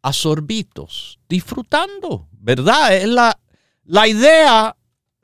a 0.03 0.12
sorbitos, 0.12 1.20
disfrutando, 1.29 2.26
¿verdad? 2.33 2.97
Es 2.97 3.07
la, 3.07 3.39
la 3.85 4.09
idea 4.09 4.74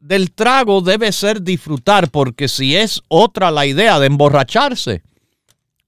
del 0.05 0.33
trago 0.33 0.83
debe 0.83 1.11
ser 1.13 1.43
disfrutar, 1.43 2.11
porque 2.11 2.47
si 2.47 2.77
es 2.77 3.01
otra 3.09 3.51
la 3.51 3.65
idea 3.65 3.99
de 3.99 4.07
emborracharse, 4.07 5.03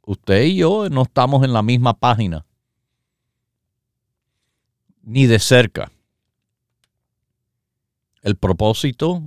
usted 0.00 0.42
y 0.44 0.56
yo 0.56 0.88
no 0.88 1.02
estamos 1.02 1.44
en 1.44 1.52
la 1.52 1.62
misma 1.62 1.92
página, 1.92 2.46
ni 5.02 5.26
de 5.26 5.38
cerca. 5.38 5.92
El 8.22 8.36
propósito 8.36 9.22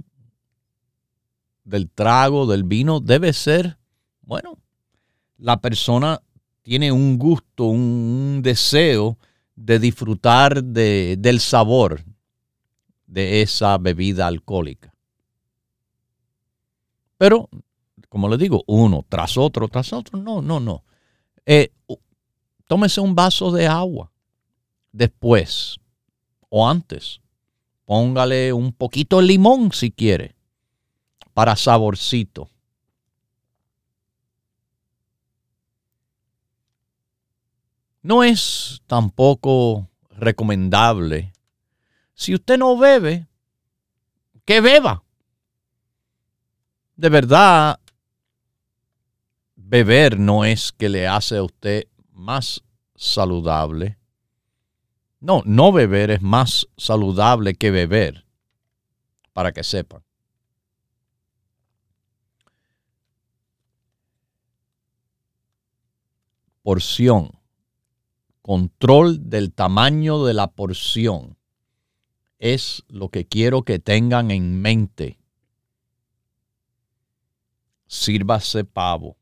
del 1.64 1.88
trago, 1.92 2.48
del 2.48 2.64
vino, 2.64 3.00
debe 3.00 3.32
ser, 3.34 3.78
bueno, 4.22 4.58
la 5.38 5.62
persona 5.62 6.20
tiene 6.64 6.92
un 6.92 7.20
gusto, 7.20 7.66
un, 7.66 8.42
deseo 8.42 9.20
de 9.56 9.78
disfrutar 9.78 10.64
de, 10.64 11.16
del 11.20 11.40
sabor, 11.42 12.04
de 13.10 13.42
esa 13.42 13.78
bebida 13.78 14.28
alcohólica. 14.28 14.94
Pero, 17.18 17.50
como 18.08 18.30
le 18.30 18.38
digo, 18.38 18.64
uno 18.68 19.06
tras 19.10 19.38
otro, 19.38 19.68
tras 19.68 19.92
otro, 19.92 20.18
no, 20.20 20.42
no, 20.42 20.60
no. 20.60 20.84
Eh, 21.46 21.72
tómese 22.68 23.02
un 23.02 23.16
vaso 23.16 23.52
de 23.52 23.68
agua 23.68 24.12
después 24.92 25.78
o 26.50 26.68
antes. 26.68 27.20
Póngale 27.86 28.54
un 28.54 28.72
poquito 28.72 29.18
de 29.18 29.24
limón 29.24 29.72
si 29.74 29.92
quiere, 29.92 30.36
para 31.34 31.56
saborcito. 31.56 32.50
No 38.04 38.24
es 38.24 38.82
tampoco 38.88 39.90
recomendable 40.12 41.34
si 42.20 42.36
usted 42.36 42.58
no 42.58 42.78
bebe, 42.78 43.30
que 44.44 44.60
beba. 44.60 45.06
De 46.98 47.08
verdad, 47.08 47.80
beber 49.56 50.20
no 50.20 50.44
es 50.44 50.74
que 50.74 50.90
le 50.90 51.08
hace 51.08 51.38
a 51.38 51.44
usted 51.44 51.88
más 52.12 52.62
saludable. 52.94 53.98
No, 55.22 55.44
no 55.46 55.72
beber 55.72 56.12
es 56.12 56.22
más 56.22 56.68
saludable 56.76 57.56
que 57.56 57.72
beber, 57.72 58.26
para 59.32 59.54
que 59.54 59.64
sepan. 59.64 60.04
Porción. 66.64 67.32
Control 68.42 69.30
del 69.30 69.54
tamaño 69.54 70.26
de 70.26 70.34
la 70.34 70.48
porción 70.48 71.39
es 72.40 72.84
lo 72.88 73.10
que 73.10 73.28
quiero 73.28 73.64
que 73.64 73.80
tengan 73.80 74.32
en 74.32 74.62
mente. 74.62 75.20
Sírvase 77.86 78.64
pavo. 78.64 79.18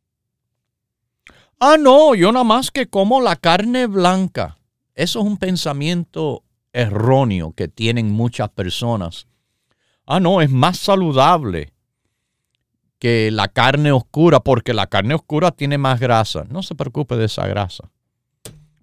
Ah, 1.60 1.78
no, 1.80 2.14
yo 2.14 2.32
nada 2.32 2.44
más 2.44 2.70
que 2.70 2.88
como 2.88 3.20
la 3.20 3.36
carne 3.36 3.88
blanca. 3.88 4.58
Eso 4.94 5.20
es 5.20 5.26
un 5.26 5.38
pensamiento 5.38 6.44
erróneo 6.72 7.54
que 7.54 7.68
tienen 7.68 8.12
muchas 8.12 8.50
personas. 8.50 9.28
Ah, 10.06 10.20
no, 10.20 10.42
es 10.42 10.52
más 10.52 10.78
saludable 10.78 11.74
que 13.00 13.32
la 13.32 13.48
carne 13.48 13.92
oscura 13.92 14.40
porque 14.40 14.74
la 14.74 14.88
carne 14.88 15.16
oscura 15.16 15.52
tiene 15.52 15.78
más 15.78 16.00
grasa. 16.00 16.46
No 16.50 16.62
se 16.62 16.76
preocupe 16.76 17.16
de 17.16 17.26
esa 17.26 17.48
grasa. 17.48 17.90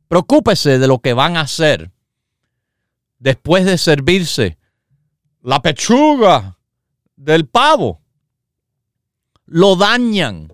Preocúpese 0.09 0.78
de 0.78 0.87
lo 0.89 0.99
que 0.99 1.12
van 1.12 1.37
a 1.37 1.43
hacer 1.43 1.93
después 3.18 3.64
de 3.64 3.78
servirse 3.78 4.58
la 5.42 5.60
pechuga 5.60 6.58
del 7.16 7.46
pavo. 7.46 8.00
Lo 9.46 9.76
dañan. 9.76 10.52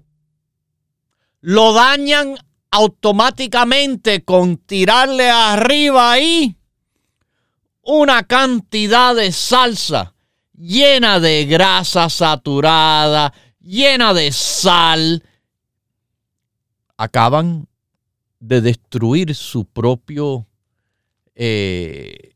Lo 1.41 1.73
dañan 1.73 2.37
automáticamente 2.71 4.25
con 4.25 4.57
tirarle 4.59 5.31
arriba 5.31 6.13
ahí 6.13 6.57
una 7.83 8.23
cantidad 8.25 9.15
de 9.15 9.33
salsa 9.33 10.15
llena 10.61 11.19
de 11.19 11.47
grasa 11.47 12.09
saturada, 12.11 13.33
llena 13.61 14.13
de 14.13 14.31
sal. 14.33 15.25
Acaban 16.97 17.67
de 18.39 18.61
destruir 18.61 19.35
su 19.35 19.65
propio 19.65 20.47
eh, 21.35 22.35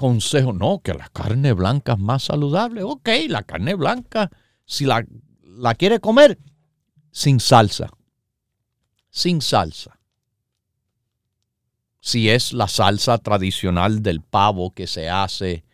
consejo. 0.00 0.52
No, 0.52 0.80
que 0.82 0.94
la 0.94 1.08
carne 1.08 1.52
blanca 1.52 1.92
es 1.92 1.98
más 1.98 2.24
saludable. 2.24 2.82
Ok, 2.82 3.08
la 3.28 3.42
carne 3.42 3.74
blanca, 3.74 4.30
si 4.64 4.86
la, 4.86 5.04
la 5.42 5.74
quiere 5.74 6.00
comer, 6.00 6.38
sin 7.10 7.40
salsa 7.40 7.90
sin 9.10 9.42
salsa. 9.42 9.98
Si 12.00 12.30
es 12.30 12.52
la 12.54 12.68
salsa 12.68 13.18
tradicional 13.18 14.02
del 14.02 14.22
pavo 14.22 14.72
que 14.72 14.86
se 14.86 15.10
hace 15.10 15.64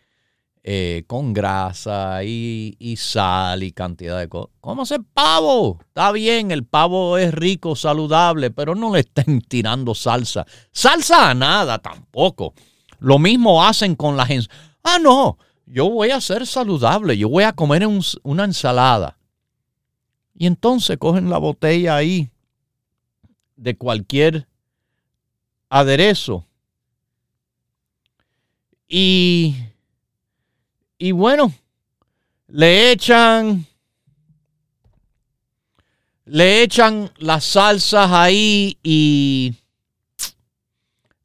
eh, 0.61 1.05
con 1.07 1.31
grasa 1.31 2.21
y, 2.25 2.95
sal 2.97 3.63
y 3.63 3.71
cantidad 3.71 4.19
de 4.19 4.27
cosas. 4.27 4.53
¿Cómo 4.59 4.81
hacer 4.81 4.99
pavo? 5.13 5.79
Está 5.79 6.11
bien, 6.11 6.51
el 6.51 6.65
pavo 6.65 7.17
es 7.17 7.33
rico, 7.33 7.77
saludable, 7.77 8.51
pero 8.51 8.75
no 8.75 8.93
le 8.93 9.01
estén 9.01 9.39
tirando 9.41 9.95
salsa. 9.95 10.45
Salsa 10.73 11.29
a 11.29 11.33
nada 11.33 11.79
tampoco. 11.79 12.53
Lo 12.99 13.19
mismo 13.19 13.63
hacen 13.63 13.95
con 13.95 14.17
la 14.17 14.25
gente. 14.25 14.49
Ah, 14.83 14.99
no, 14.99 15.37
yo 15.65 15.89
voy 15.89 16.11
a 16.11 16.21
ser 16.21 16.47
saludable, 16.47 17.17
yo 17.17 17.29
voy 17.29 17.43
a 17.43 17.53
comer 17.53 17.87
una 18.23 18.43
ensalada. 18.43 19.17
Y 20.33 20.45
entonces 20.45 20.97
cogen 20.97 21.29
la 21.29 21.39
botella 21.39 21.95
ahí 21.95 22.31
de 23.55 23.75
cualquier 23.75 24.47
aderezo. 25.69 26.45
Y, 28.87 29.55
y 30.97 31.11
bueno, 31.11 31.51
le 32.47 32.91
echan, 32.91 33.65
le 36.25 36.63
echan 36.63 37.11
las 37.17 37.43
salsas 37.43 38.09
ahí 38.11 38.77
y 38.81 39.53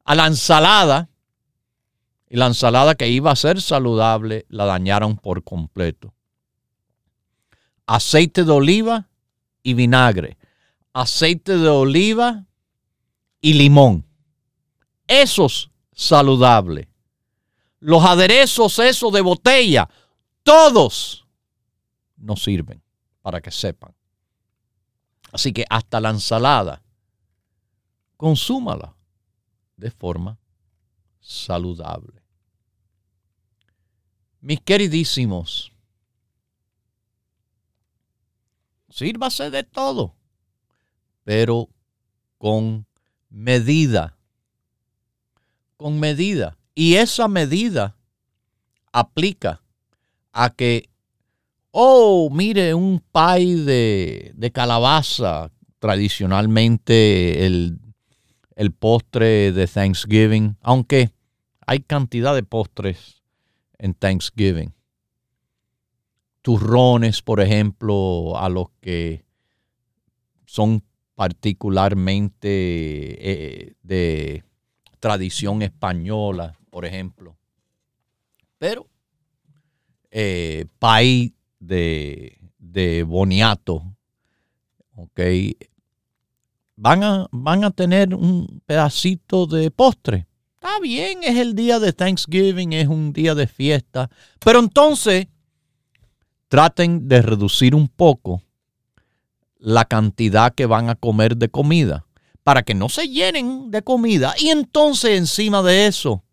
a 0.03 0.15
la 0.15 0.27
ensalada. 0.27 1.07
Y 2.33 2.37
la 2.37 2.47
ensalada 2.47 2.95
que 2.95 3.09
iba 3.09 3.29
a 3.29 3.35
ser 3.35 3.61
saludable 3.61 4.47
la 4.49 4.65
dañaron 4.65 5.17
por 5.17 5.43
completo. 5.43 6.15
Aceite 7.85 8.43
de 8.43 8.51
oliva 8.51 9.07
y 9.61 9.75
vinagre 9.75 10.37
aceite 10.93 11.57
de 11.57 11.67
oliva 11.67 12.45
y 13.41 13.53
limón. 13.53 14.05
Esos 15.07 15.71
saludables. 15.91 16.87
Los 17.79 18.05
aderezos 18.05 18.79
esos 18.79 19.11
de 19.11 19.21
botella, 19.21 19.89
todos 20.43 21.27
no 22.15 22.37
sirven 22.37 22.81
para 23.21 23.41
que 23.41 23.51
sepan. 23.51 23.93
Así 25.33 25.51
que 25.51 25.65
hasta 25.69 25.99
la 25.99 26.11
ensalada, 26.11 26.81
consúmala 28.15 28.95
de 29.75 29.91
forma 29.91 30.37
saludable. 31.19 32.22
Mis 34.43 34.59
queridísimos, 34.59 35.71
sírvase 38.89 39.49
de 39.49 39.63
todo 39.63 40.13
pero 41.23 41.69
con 42.37 42.85
medida. 43.29 44.17
Con 45.77 45.99
medida. 45.99 46.57
Y 46.75 46.95
esa 46.95 47.27
medida 47.27 47.95
aplica 48.91 49.61
a 50.31 50.49
que, 50.49 50.89
oh, 51.71 52.29
mire, 52.31 52.73
un 52.73 52.99
pie 53.11 53.55
de, 53.55 54.51
calabaza, 54.51 55.51
tradicionalmente 55.79 57.45
el, 57.45 57.79
el 58.55 58.71
postre 58.71 59.51
de 59.51 59.67
Thanksgiving, 59.67 60.57
aunque 60.61 61.11
hay 61.65 61.79
cantidad 61.79 62.33
de 62.33 62.43
postres 62.43 63.22
en 63.83 63.93
Thanksgiving. 63.93 64.73
Turrones, 66.41 67.21
por 67.21 67.41
ejemplo, 67.41 68.37
a 68.37 68.47
los 68.47 68.67
que 68.79 69.25
son 70.45 70.83
particularmente 71.15 72.47
eh, 72.49 73.75
de 73.83 74.45
tradición 75.01 75.61
española, 75.61 76.57
por 76.69 76.85
ejemplo. 76.85 77.37
Pero 78.57 78.87
eh, 80.11 80.65
país 80.79 81.33
de, 81.59 82.39
de 82.57 83.03
boniato, 83.03 83.83
ok, 84.95 85.19
van 86.77 87.03
a, 87.03 87.27
van 87.31 87.65
a 87.65 87.71
tener 87.71 88.15
un 88.15 88.61
pedacito 88.65 89.45
de 89.45 89.71
postre. 89.71 90.25
Está 90.63 90.79
bien, 90.79 91.25
es 91.25 91.37
el 91.37 91.55
día 91.55 91.77
de 91.77 91.91
Thanksgiving, 91.91 92.71
es 92.71 92.87
un 92.87 93.11
día 93.11 93.35
de 93.35 93.47
fiesta, 93.47 94.09
pero 94.39 94.59
entonces 94.59 95.27
traten 96.47 97.09
de 97.09 97.21
reducir 97.21 97.75
un 97.75 97.89
poco 97.89 98.41
la 99.57 99.83
cantidad 99.83 100.55
que 100.55 100.65
van 100.65 100.89
a 100.89 100.95
comer 100.95 101.35
de 101.35 101.49
comida 101.49 102.05
para 102.43 102.63
que 102.63 102.75
no 102.75 102.87
se 102.87 103.09
llenen 103.09 103.71
de 103.71 103.81
comida 103.81 104.35
y 104.39 104.51
entonces 104.51 105.17
encima 105.17 105.61
de 105.63 105.87
eso 105.87 106.23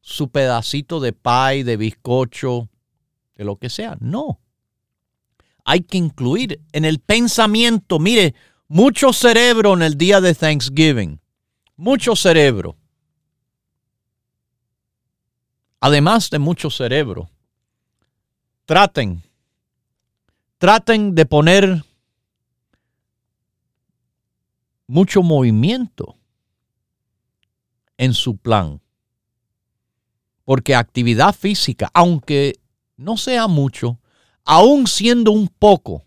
su 0.00 0.28
pedacito 0.30 0.98
de 0.98 1.12
pie, 1.12 1.62
de 1.62 1.76
bizcocho, 1.76 2.68
de 3.36 3.44
lo 3.44 3.58
que 3.58 3.70
sea. 3.70 3.96
No. 4.00 4.40
Hay 5.64 5.82
que 5.82 5.98
incluir 5.98 6.60
en 6.72 6.84
el 6.84 6.98
pensamiento, 6.98 8.00
mire, 8.00 8.34
mucho 8.66 9.12
cerebro 9.12 9.74
en 9.74 9.82
el 9.82 9.96
día 9.96 10.20
de 10.20 10.34
Thanksgiving. 10.34 11.20
Mucho 11.76 12.16
cerebro. 12.16 12.79
Además 15.80 16.28
de 16.28 16.38
mucho 16.38 16.68
cerebro, 16.68 17.30
traten, 18.66 19.22
traten 20.58 21.14
de 21.14 21.24
poner 21.24 21.84
mucho 24.86 25.22
movimiento 25.22 26.16
en 27.96 28.12
su 28.12 28.36
plan. 28.36 28.82
Porque 30.44 30.74
actividad 30.74 31.34
física, 31.34 31.90
aunque 31.94 32.60
no 32.96 33.16
sea 33.16 33.46
mucho, 33.46 34.00
aún 34.44 34.86
siendo 34.86 35.32
un 35.32 35.48
poco, 35.48 36.04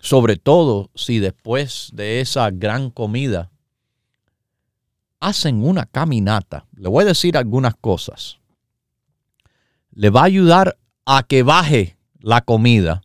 sobre 0.00 0.36
todo 0.36 0.90
si 0.94 1.20
después 1.20 1.90
de 1.92 2.20
esa 2.20 2.50
gran 2.50 2.90
comida 2.90 3.52
hacen 5.20 5.64
una 5.64 5.86
caminata, 5.86 6.66
le 6.76 6.88
voy 6.88 7.02
a 7.02 7.08
decir 7.08 7.36
algunas 7.36 7.74
cosas. 7.74 8.38
Le 9.92 10.10
va 10.10 10.22
a 10.22 10.24
ayudar 10.24 10.78
a 11.04 11.22
que 11.22 11.42
baje 11.42 11.96
la 12.20 12.40
comida 12.42 13.02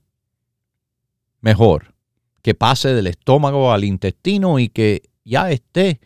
mejor, 1.41 1.95
que 2.41 2.53
pase 2.53 2.93
del 2.93 3.07
estómago 3.07 3.72
al 3.72 3.84
intestino 3.84 4.59
y 4.59 4.70
que 4.70 5.03
ya 5.24 5.49
esté 5.51 5.99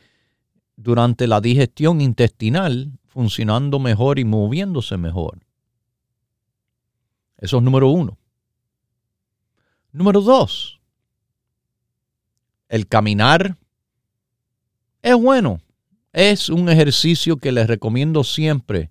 durante 0.76 1.28
la 1.28 1.42
digestión 1.42 2.02
intestinal 2.02 2.92
funcionando 3.08 3.80
mejor 3.80 4.20
y 4.20 4.26
moviéndose 4.26 4.96
mejor. 4.98 5.40
Eso 7.38 7.58
es 7.58 7.64
número 7.64 7.90
uno. 7.90 8.18
Número 9.92 10.22
dos, 10.22 10.80
el 12.70 12.88
caminar 12.88 13.58
es 15.02 15.16
bueno. 15.16 15.62
Es 16.18 16.50
un 16.50 16.68
ejercicio 16.68 17.38
que 17.38 17.52
les 17.52 17.68
recomiendo 17.68 18.24
siempre. 18.24 18.90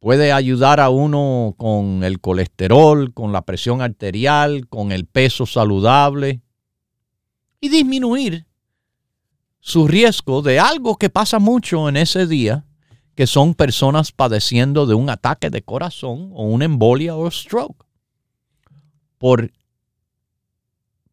Puede 0.00 0.32
ayudar 0.32 0.80
a 0.80 0.90
uno 0.90 1.54
con 1.56 2.04
el 2.04 2.20
colesterol, 2.20 3.14
con 3.14 3.32
la 3.32 3.40
presión 3.40 3.80
arterial, 3.80 4.68
con 4.68 4.92
el 4.92 5.06
peso 5.06 5.46
saludable 5.46 6.42
y 7.58 7.70
disminuir 7.70 8.44
su 9.60 9.88
riesgo 9.88 10.42
de 10.42 10.60
algo 10.60 10.96
que 10.96 11.08
pasa 11.08 11.38
mucho 11.38 11.88
en 11.88 11.96
ese 11.96 12.26
día, 12.26 12.66
que 13.14 13.26
son 13.26 13.54
personas 13.54 14.12
padeciendo 14.12 14.84
de 14.84 14.92
un 14.92 15.08
ataque 15.08 15.48
de 15.48 15.62
corazón 15.62 16.32
o 16.34 16.44
una 16.44 16.66
embolia 16.66 17.16
o 17.16 17.30
stroke. 17.30 17.86
Por, 19.16 19.52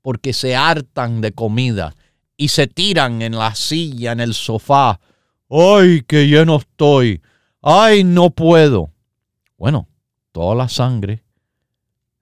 porque 0.01 0.33
se 0.33 0.53
hartan 0.53 1.21
de 1.21 1.31
comida 1.31 1.95
y 2.37 2.49
se 2.49 2.67
tiran 2.67 3.21
en 3.21 3.37
la 3.37 3.55
silla, 3.55 4.11
en 4.11 4.19
el 4.19 4.33
sofá. 4.33 4.99
¡Ay, 5.49 6.03
qué 6.07 6.27
lleno 6.27 6.57
estoy! 6.57 7.21
¡Ay, 7.61 8.03
no 8.03 8.29
puedo! 8.29 8.91
Bueno, 9.57 9.87
toda 10.31 10.55
la 10.55 10.69
sangre 10.69 11.23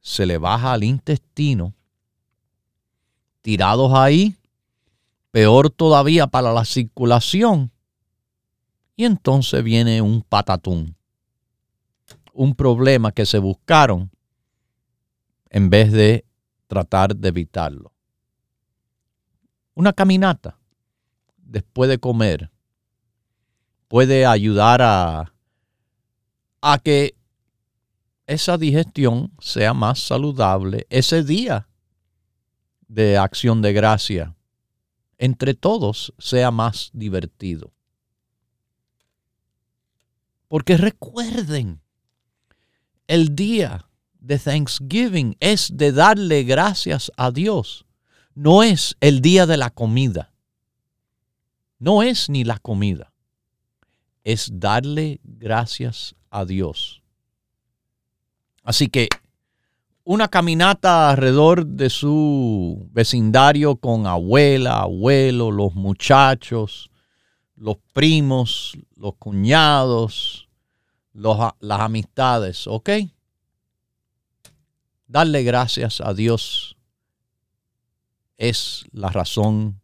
se 0.02 0.26
le 0.26 0.38
baja 0.38 0.74
al 0.74 0.84
intestino. 0.84 1.74
Tirados 3.42 3.94
ahí, 3.94 4.36
peor 5.32 5.70
todavía 5.70 6.28
para 6.28 6.54
la 6.54 6.66
circulación. 6.66 7.72
Y 8.96 9.06
entonces 9.06 9.64
viene 9.64 10.02
un 10.02 10.22
patatún. 10.22 10.96
Un 12.34 12.54
problema 12.54 13.12
que 13.12 13.26
se 13.26 13.40
buscaron 13.40 14.12
en 15.50 15.70
vez 15.70 15.92
de 15.92 16.26
tratar 16.68 17.16
de 17.16 17.30
evitarlo. 17.30 17.93
Una 19.76 19.94
caminata 19.94 20.60
después 21.38 21.90
de 21.90 21.98
comer 21.98 22.52
puede 23.88 24.26
ayudar 24.26 24.82
a, 24.82 25.34
a 26.62 26.80
que 26.80 27.16
esa 28.28 28.58
digestión 28.58 29.32
sea 29.40 29.74
más 29.74 30.00
saludable 30.00 30.88
ese 30.90 31.24
día 31.24 31.68
de 32.88 33.18
acción 33.18 33.62
de 33.62 33.74
gracia. 33.74 34.36
Entre 35.18 35.54
todos 35.54 36.14
sea 36.18 36.52
más 36.52 36.90
divertido. 36.94 37.72
Porque 40.48 40.78
recuerden, 40.78 41.82
el 43.08 43.36
día 43.36 43.88
de 44.20 44.40
Thanksgiving 44.40 45.36
es 45.40 45.76
de 45.76 45.92
darle 45.92 46.44
gracias 46.44 47.12
a 47.18 47.32
Dios. 47.32 47.86
No 48.36 48.64
es 48.64 48.96
el 49.00 49.22
día 49.22 49.46
de 49.46 49.58
la 49.58 49.70
comida. 49.70 50.34
No 51.78 52.02
es 52.02 52.30
ni 52.30 52.44
la 52.44 52.58
comida. 52.58 53.14
Es 54.24 54.50
darle 54.54 55.20
gracias 55.24 56.16
a 56.32 56.46
Dios. 56.46 57.04
Así 58.64 58.88
que 58.88 59.10
una 60.04 60.28
caminata 60.30 61.12
alrededor 61.12 61.66
de 61.66 61.90
su 61.90 62.90
vecindario 62.92 63.76
con 63.76 64.08
abuela, 64.08 64.82
abuelo, 64.82 65.52
los 65.52 65.76
muchachos, 65.76 66.90
los 67.56 67.78
primos, 67.94 68.78
los 68.96 69.16
cuñados, 69.16 70.50
las 71.14 71.80
amistades, 71.80 72.66
¿ok? 72.68 72.90
Darle 75.08 75.44
gracias 75.44 76.02
a 76.02 76.14
Dios 76.14 76.76
es 78.38 78.86
la 78.92 79.10
razón 79.10 79.82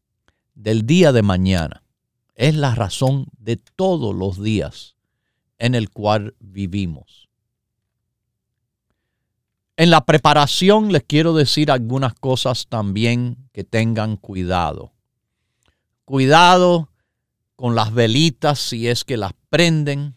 del 0.56 0.86
día 0.86 1.12
de 1.12 1.22
mañana. 1.22 1.84
Es 2.36 2.56
la 2.56 2.76
razón 2.76 3.28
de 3.38 3.58
todos 3.58 4.16
los 4.16 4.42
días 4.42 4.96
en 5.58 5.76
el 5.76 5.90
cual 5.90 6.36
vivimos. 6.40 7.30
En 9.76 9.90
la 9.90 10.06
preparación 10.06 10.92
les 10.92 11.04
quiero 11.04 11.34
decir 11.34 11.72
algunas 11.72 12.14
cosas 12.14 12.68
también 12.68 13.50
que 13.54 13.64
tengan 13.64 14.18
cuidado. 14.18 14.94
Cuidado 16.06 16.90
con 17.56 17.76
las 17.76 17.94
velitas 17.94 18.60
si 18.60 18.88
es 18.88 19.04
que 19.04 19.18
las 19.18 19.34
prenden. 19.50 20.16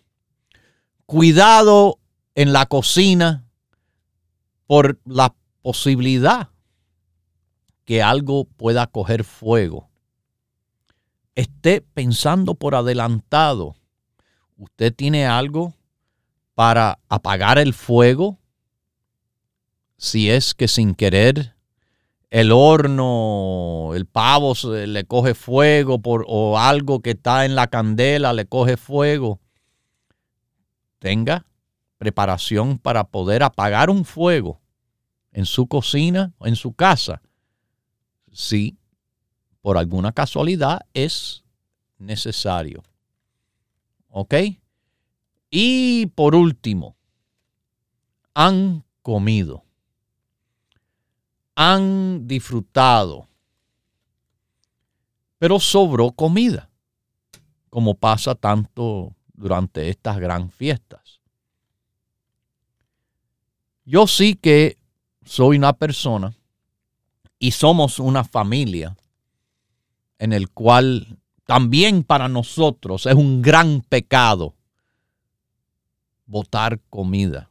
Cuidado 1.07 1.99
en 2.35 2.53
la 2.53 2.67
cocina 2.67 3.45
por 4.67 5.01
la 5.05 5.35
posibilidad 5.61 6.52
que 7.85 8.03
algo 8.03 8.45
pueda 8.45 8.87
coger 8.87 9.25
fuego. 9.25 9.89
Esté 11.35 11.81
pensando 11.81 12.55
por 12.55 12.75
adelantado. 12.75 13.77
¿Usted 14.57 14.95
tiene 14.95 15.27
algo 15.27 15.75
para 16.55 16.99
apagar 17.09 17.59
el 17.59 17.75
fuego? 17.75 18.39
Si 19.97 20.31
es 20.31 20.55
que 20.55 20.69
sin 20.69 20.95
querer 20.95 21.55
el 22.33 22.51
horno, 22.51 23.91
el 23.95 24.07
pavo 24.07 24.55
le 24.65 25.05
coge 25.05 25.35
fuego 25.35 26.01
por, 26.01 26.25
o 26.27 26.59
algo 26.59 27.01
que 27.01 27.11
está 27.11 27.45
en 27.45 27.55
la 27.55 27.67
candela 27.67 28.33
le 28.33 28.47
coge 28.47 28.77
fuego. 28.77 29.39
Tenga 30.99 31.45
preparación 31.99 32.79
para 32.79 33.05
poder 33.05 33.43
apagar 33.43 33.91
un 33.91 34.05
fuego 34.05 34.61
en 35.33 35.47
su 35.47 35.67
cocina 35.67 36.33
o 36.39 36.47
en 36.47 36.57
su 36.57 36.73
casa, 36.73 37.21
si 38.33 38.79
por 39.61 39.79
alguna 39.79 40.13
casualidad 40.13 40.81
es 40.95 41.45
necesario. 41.99 42.83
¿Ok? 44.09 44.35
Y 45.51 46.07
por 46.07 46.35
último, 46.35 46.97
han 48.35 48.85
comido, 49.03 49.65
han 51.55 52.27
disfrutado, 52.27 53.29
pero 55.39 55.61
sobró 55.61 56.13
comida, 56.13 56.71
como 57.69 57.95
pasa 57.95 58.35
tanto 58.35 59.15
durante 59.35 59.89
estas 59.89 60.19
gran 60.19 60.51
fiestas. 60.51 61.21
Yo 63.85 64.07
sí 64.07 64.35
que 64.37 64.79
soy 65.25 65.59
una 65.59 65.73
persona 65.73 66.35
y 67.43 67.51
somos 67.51 67.99
una 67.99 68.23
familia 68.23 68.97
en 70.21 70.33
el 70.33 70.51
cual 70.51 71.19
también 71.45 72.05
para 72.05 72.29
nosotros 72.29 73.05
es 73.07 73.17
un 73.17 73.43
gran 73.43 73.81
pecado 73.81 74.55
botar 76.25 76.79
comida. 76.89 77.51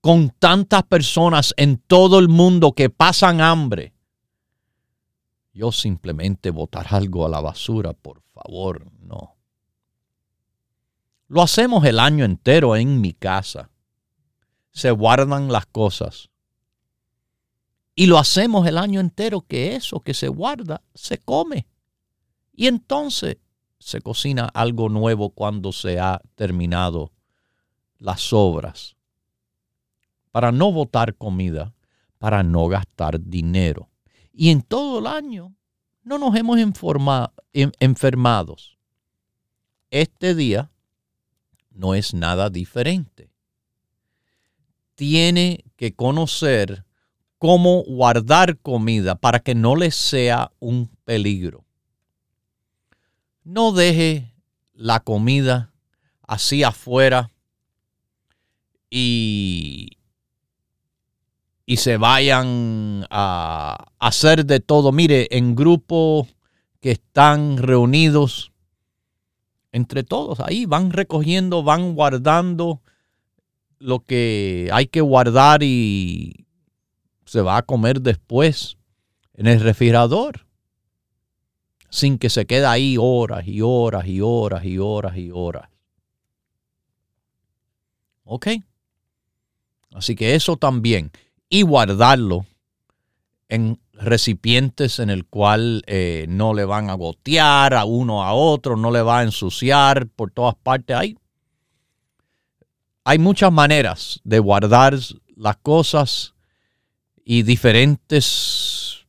Con 0.00 0.30
tantas 0.30 0.84
personas 0.84 1.52
en 1.56 1.78
todo 1.78 2.20
el 2.20 2.28
mundo 2.28 2.70
que 2.70 2.90
pasan 2.90 3.40
hambre, 3.40 3.92
yo 5.52 5.72
simplemente 5.72 6.50
botar 6.50 6.94
algo 6.94 7.26
a 7.26 7.28
la 7.28 7.40
basura, 7.40 7.92
por 7.92 8.22
favor, 8.32 8.86
no. 9.00 9.34
Lo 11.26 11.42
hacemos 11.42 11.84
el 11.84 11.98
año 11.98 12.24
entero 12.24 12.76
en 12.76 13.00
mi 13.00 13.14
casa 13.14 13.68
se 14.70 14.92
guardan 14.92 15.50
las 15.50 15.66
cosas. 15.66 16.29
Y 17.94 18.06
lo 18.06 18.18
hacemos 18.18 18.66
el 18.66 18.78
año 18.78 19.00
entero 19.00 19.42
que 19.42 19.76
eso 19.76 20.00
que 20.00 20.14
se 20.14 20.28
guarda 20.28 20.82
se 20.94 21.18
come. 21.18 21.66
Y 22.52 22.66
entonces 22.66 23.38
se 23.78 24.00
cocina 24.00 24.44
algo 24.54 24.88
nuevo 24.88 25.30
cuando 25.30 25.72
se 25.72 25.98
ha 25.98 26.20
terminado 26.34 27.12
las 27.98 28.32
obras. 28.32 28.96
Para 30.30 30.52
no 30.52 30.72
botar 30.72 31.16
comida, 31.16 31.74
para 32.18 32.42
no 32.42 32.68
gastar 32.68 33.20
dinero. 33.20 33.90
Y 34.32 34.50
en 34.50 34.62
todo 34.62 35.00
el 35.00 35.06
año 35.06 35.54
no 36.02 36.18
nos 36.18 36.36
hemos 36.36 36.58
enfermado. 36.58 38.56
Este 39.90 40.34
día 40.34 40.70
no 41.70 41.94
es 41.94 42.14
nada 42.14 42.48
diferente 42.50 43.30
tiene 45.00 45.64
que 45.76 45.94
conocer 45.94 46.84
cómo 47.40 47.84
guardar 47.84 48.58
comida 48.58 49.14
para 49.14 49.40
que 49.40 49.54
no 49.54 49.74
le 49.74 49.90
sea 49.92 50.52
un 50.60 50.90
peligro. 51.06 51.64
no 53.44 53.72
deje 53.72 54.34
la 54.74 55.00
comida 55.00 55.72
así 56.28 56.62
afuera 56.62 57.32
y, 58.90 59.96
y 61.64 61.78
se 61.78 61.96
vayan 61.96 63.06
a 63.08 63.86
hacer 63.98 64.44
de 64.44 64.60
todo. 64.60 64.92
Mire, 64.92 65.26
en 65.30 65.56
grupos 65.56 66.28
que 66.78 66.90
están 66.90 67.56
reunidos 67.56 68.52
entre 69.72 70.04
todos, 70.04 70.40
ahí 70.40 70.66
van 70.66 70.90
recogiendo, 70.90 71.62
van 71.62 71.94
guardando 71.94 72.82
lo 73.78 74.00
que 74.00 74.68
hay 74.74 74.88
que 74.88 75.00
guardar 75.00 75.62
y 75.62 76.46
se 77.30 77.42
va 77.42 77.58
a 77.58 77.62
comer 77.62 78.00
después 78.00 78.76
en 79.34 79.46
el 79.46 79.60
refrigerador 79.60 80.48
sin 81.88 82.18
que 82.18 82.28
se 82.28 82.44
quede 82.44 82.66
ahí 82.66 82.96
horas 82.98 83.46
y 83.46 83.60
horas 83.60 84.04
y 84.08 84.20
horas 84.20 84.64
y 84.64 84.78
horas 84.78 85.16
y 85.16 85.30
horas. 85.32 85.68
¿Ok? 88.24 88.48
Así 89.92 90.16
que 90.16 90.34
eso 90.34 90.56
también. 90.56 91.12
Y 91.48 91.62
guardarlo 91.62 92.46
en 93.48 93.78
recipientes 93.92 94.98
en 94.98 95.08
el 95.08 95.24
cual 95.24 95.84
eh, 95.86 96.26
no 96.28 96.52
le 96.52 96.64
van 96.64 96.90
a 96.90 96.94
gotear 96.94 97.74
a 97.74 97.84
uno 97.84 98.24
a 98.24 98.32
otro, 98.32 98.76
no 98.76 98.90
le 98.90 99.02
va 99.02 99.20
a 99.20 99.22
ensuciar 99.22 100.08
por 100.08 100.32
todas 100.32 100.56
partes. 100.56 100.96
Hay, 100.96 101.16
hay 103.04 103.20
muchas 103.20 103.52
maneras 103.52 104.18
de 104.24 104.40
guardar 104.40 104.98
las 105.36 105.56
cosas 105.58 106.34
y 107.32 107.44
diferentes 107.44 109.06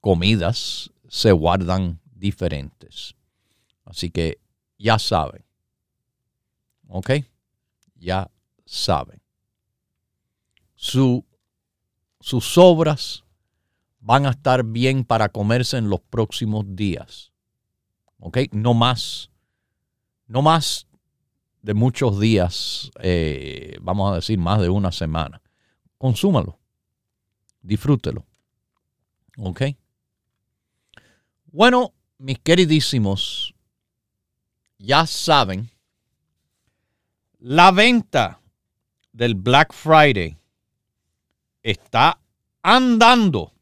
comidas 0.00 0.92
se 1.08 1.32
guardan 1.32 1.98
diferentes. 2.14 3.16
Así 3.84 4.10
que 4.10 4.38
ya 4.78 4.96
saben. 5.00 5.44
¿Ok? 6.86 7.10
Ya 7.96 8.30
saben. 8.64 9.20
Su, 10.76 11.24
sus 12.20 12.44
sobras 12.44 13.24
van 13.98 14.26
a 14.26 14.30
estar 14.30 14.62
bien 14.62 15.04
para 15.04 15.28
comerse 15.30 15.76
en 15.76 15.90
los 15.90 16.00
próximos 16.00 16.76
días. 16.76 17.32
¿Ok? 18.20 18.38
No 18.52 18.74
más. 18.74 19.32
No 20.28 20.42
más 20.42 20.86
de 21.60 21.74
muchos 21.74 22.20
días, 22.20 22.92
eh, 23.00 23.78
vamos 23.80 24.12
a 24.12 24.14
decir 24.14 24.38
más 24.38 24.60
de 24.60 24.68
una 24.68 24.92
semana. 24.92 25.42
Consúmalo. 25.98 26.60
Disfrútelo. 27.64 28.26
¿Ok? 29.38 29.62
Bueno, 31.46 31.94
mis 32.18 32.38
queridísimos, 32.38 33.54
ya 34.78 35.06
saben, 35.06 35.70
la 37.38 37.70
venta 37.72 38.40
del 39.12 39.34
Black 39.34 39.72
Friday 39.72 40.36
está 41.62 42.20
andando 42.62 43.52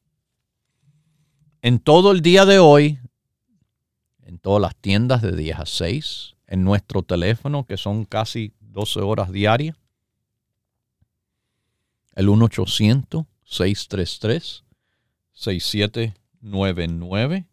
en 1.63 1.79
todo 1.79 2.11
el 2.11 2.23
día 2.23 2.45
de 2.45 2.59
hoy, 2.59 2.99
en 4.25 4.39
todas 4.39 4.61
las 4.61 4.75
tiendas 4.75 5.23
de 5.23 5.37
10 5.37 5.61
a 5.61 5.67
6, 5.67 6.35
en 6.49 6.65
nuestro 6.65 7.03
teléfono, 7.03 7.67
que 7.67 7.77
son 7.77 8.05
casi 8.05 8.53
12 8.61 9.01
horas 9.01 9.31
diarias, 9.31 9.77
el 12.15 12.29
1-800-633-6799 15.35 17.47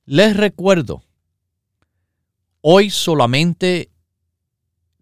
Les 0.06 0.36
recuerdo, 0.36 1.04
hoy 2.60 2.90
solamente 2.90 3.92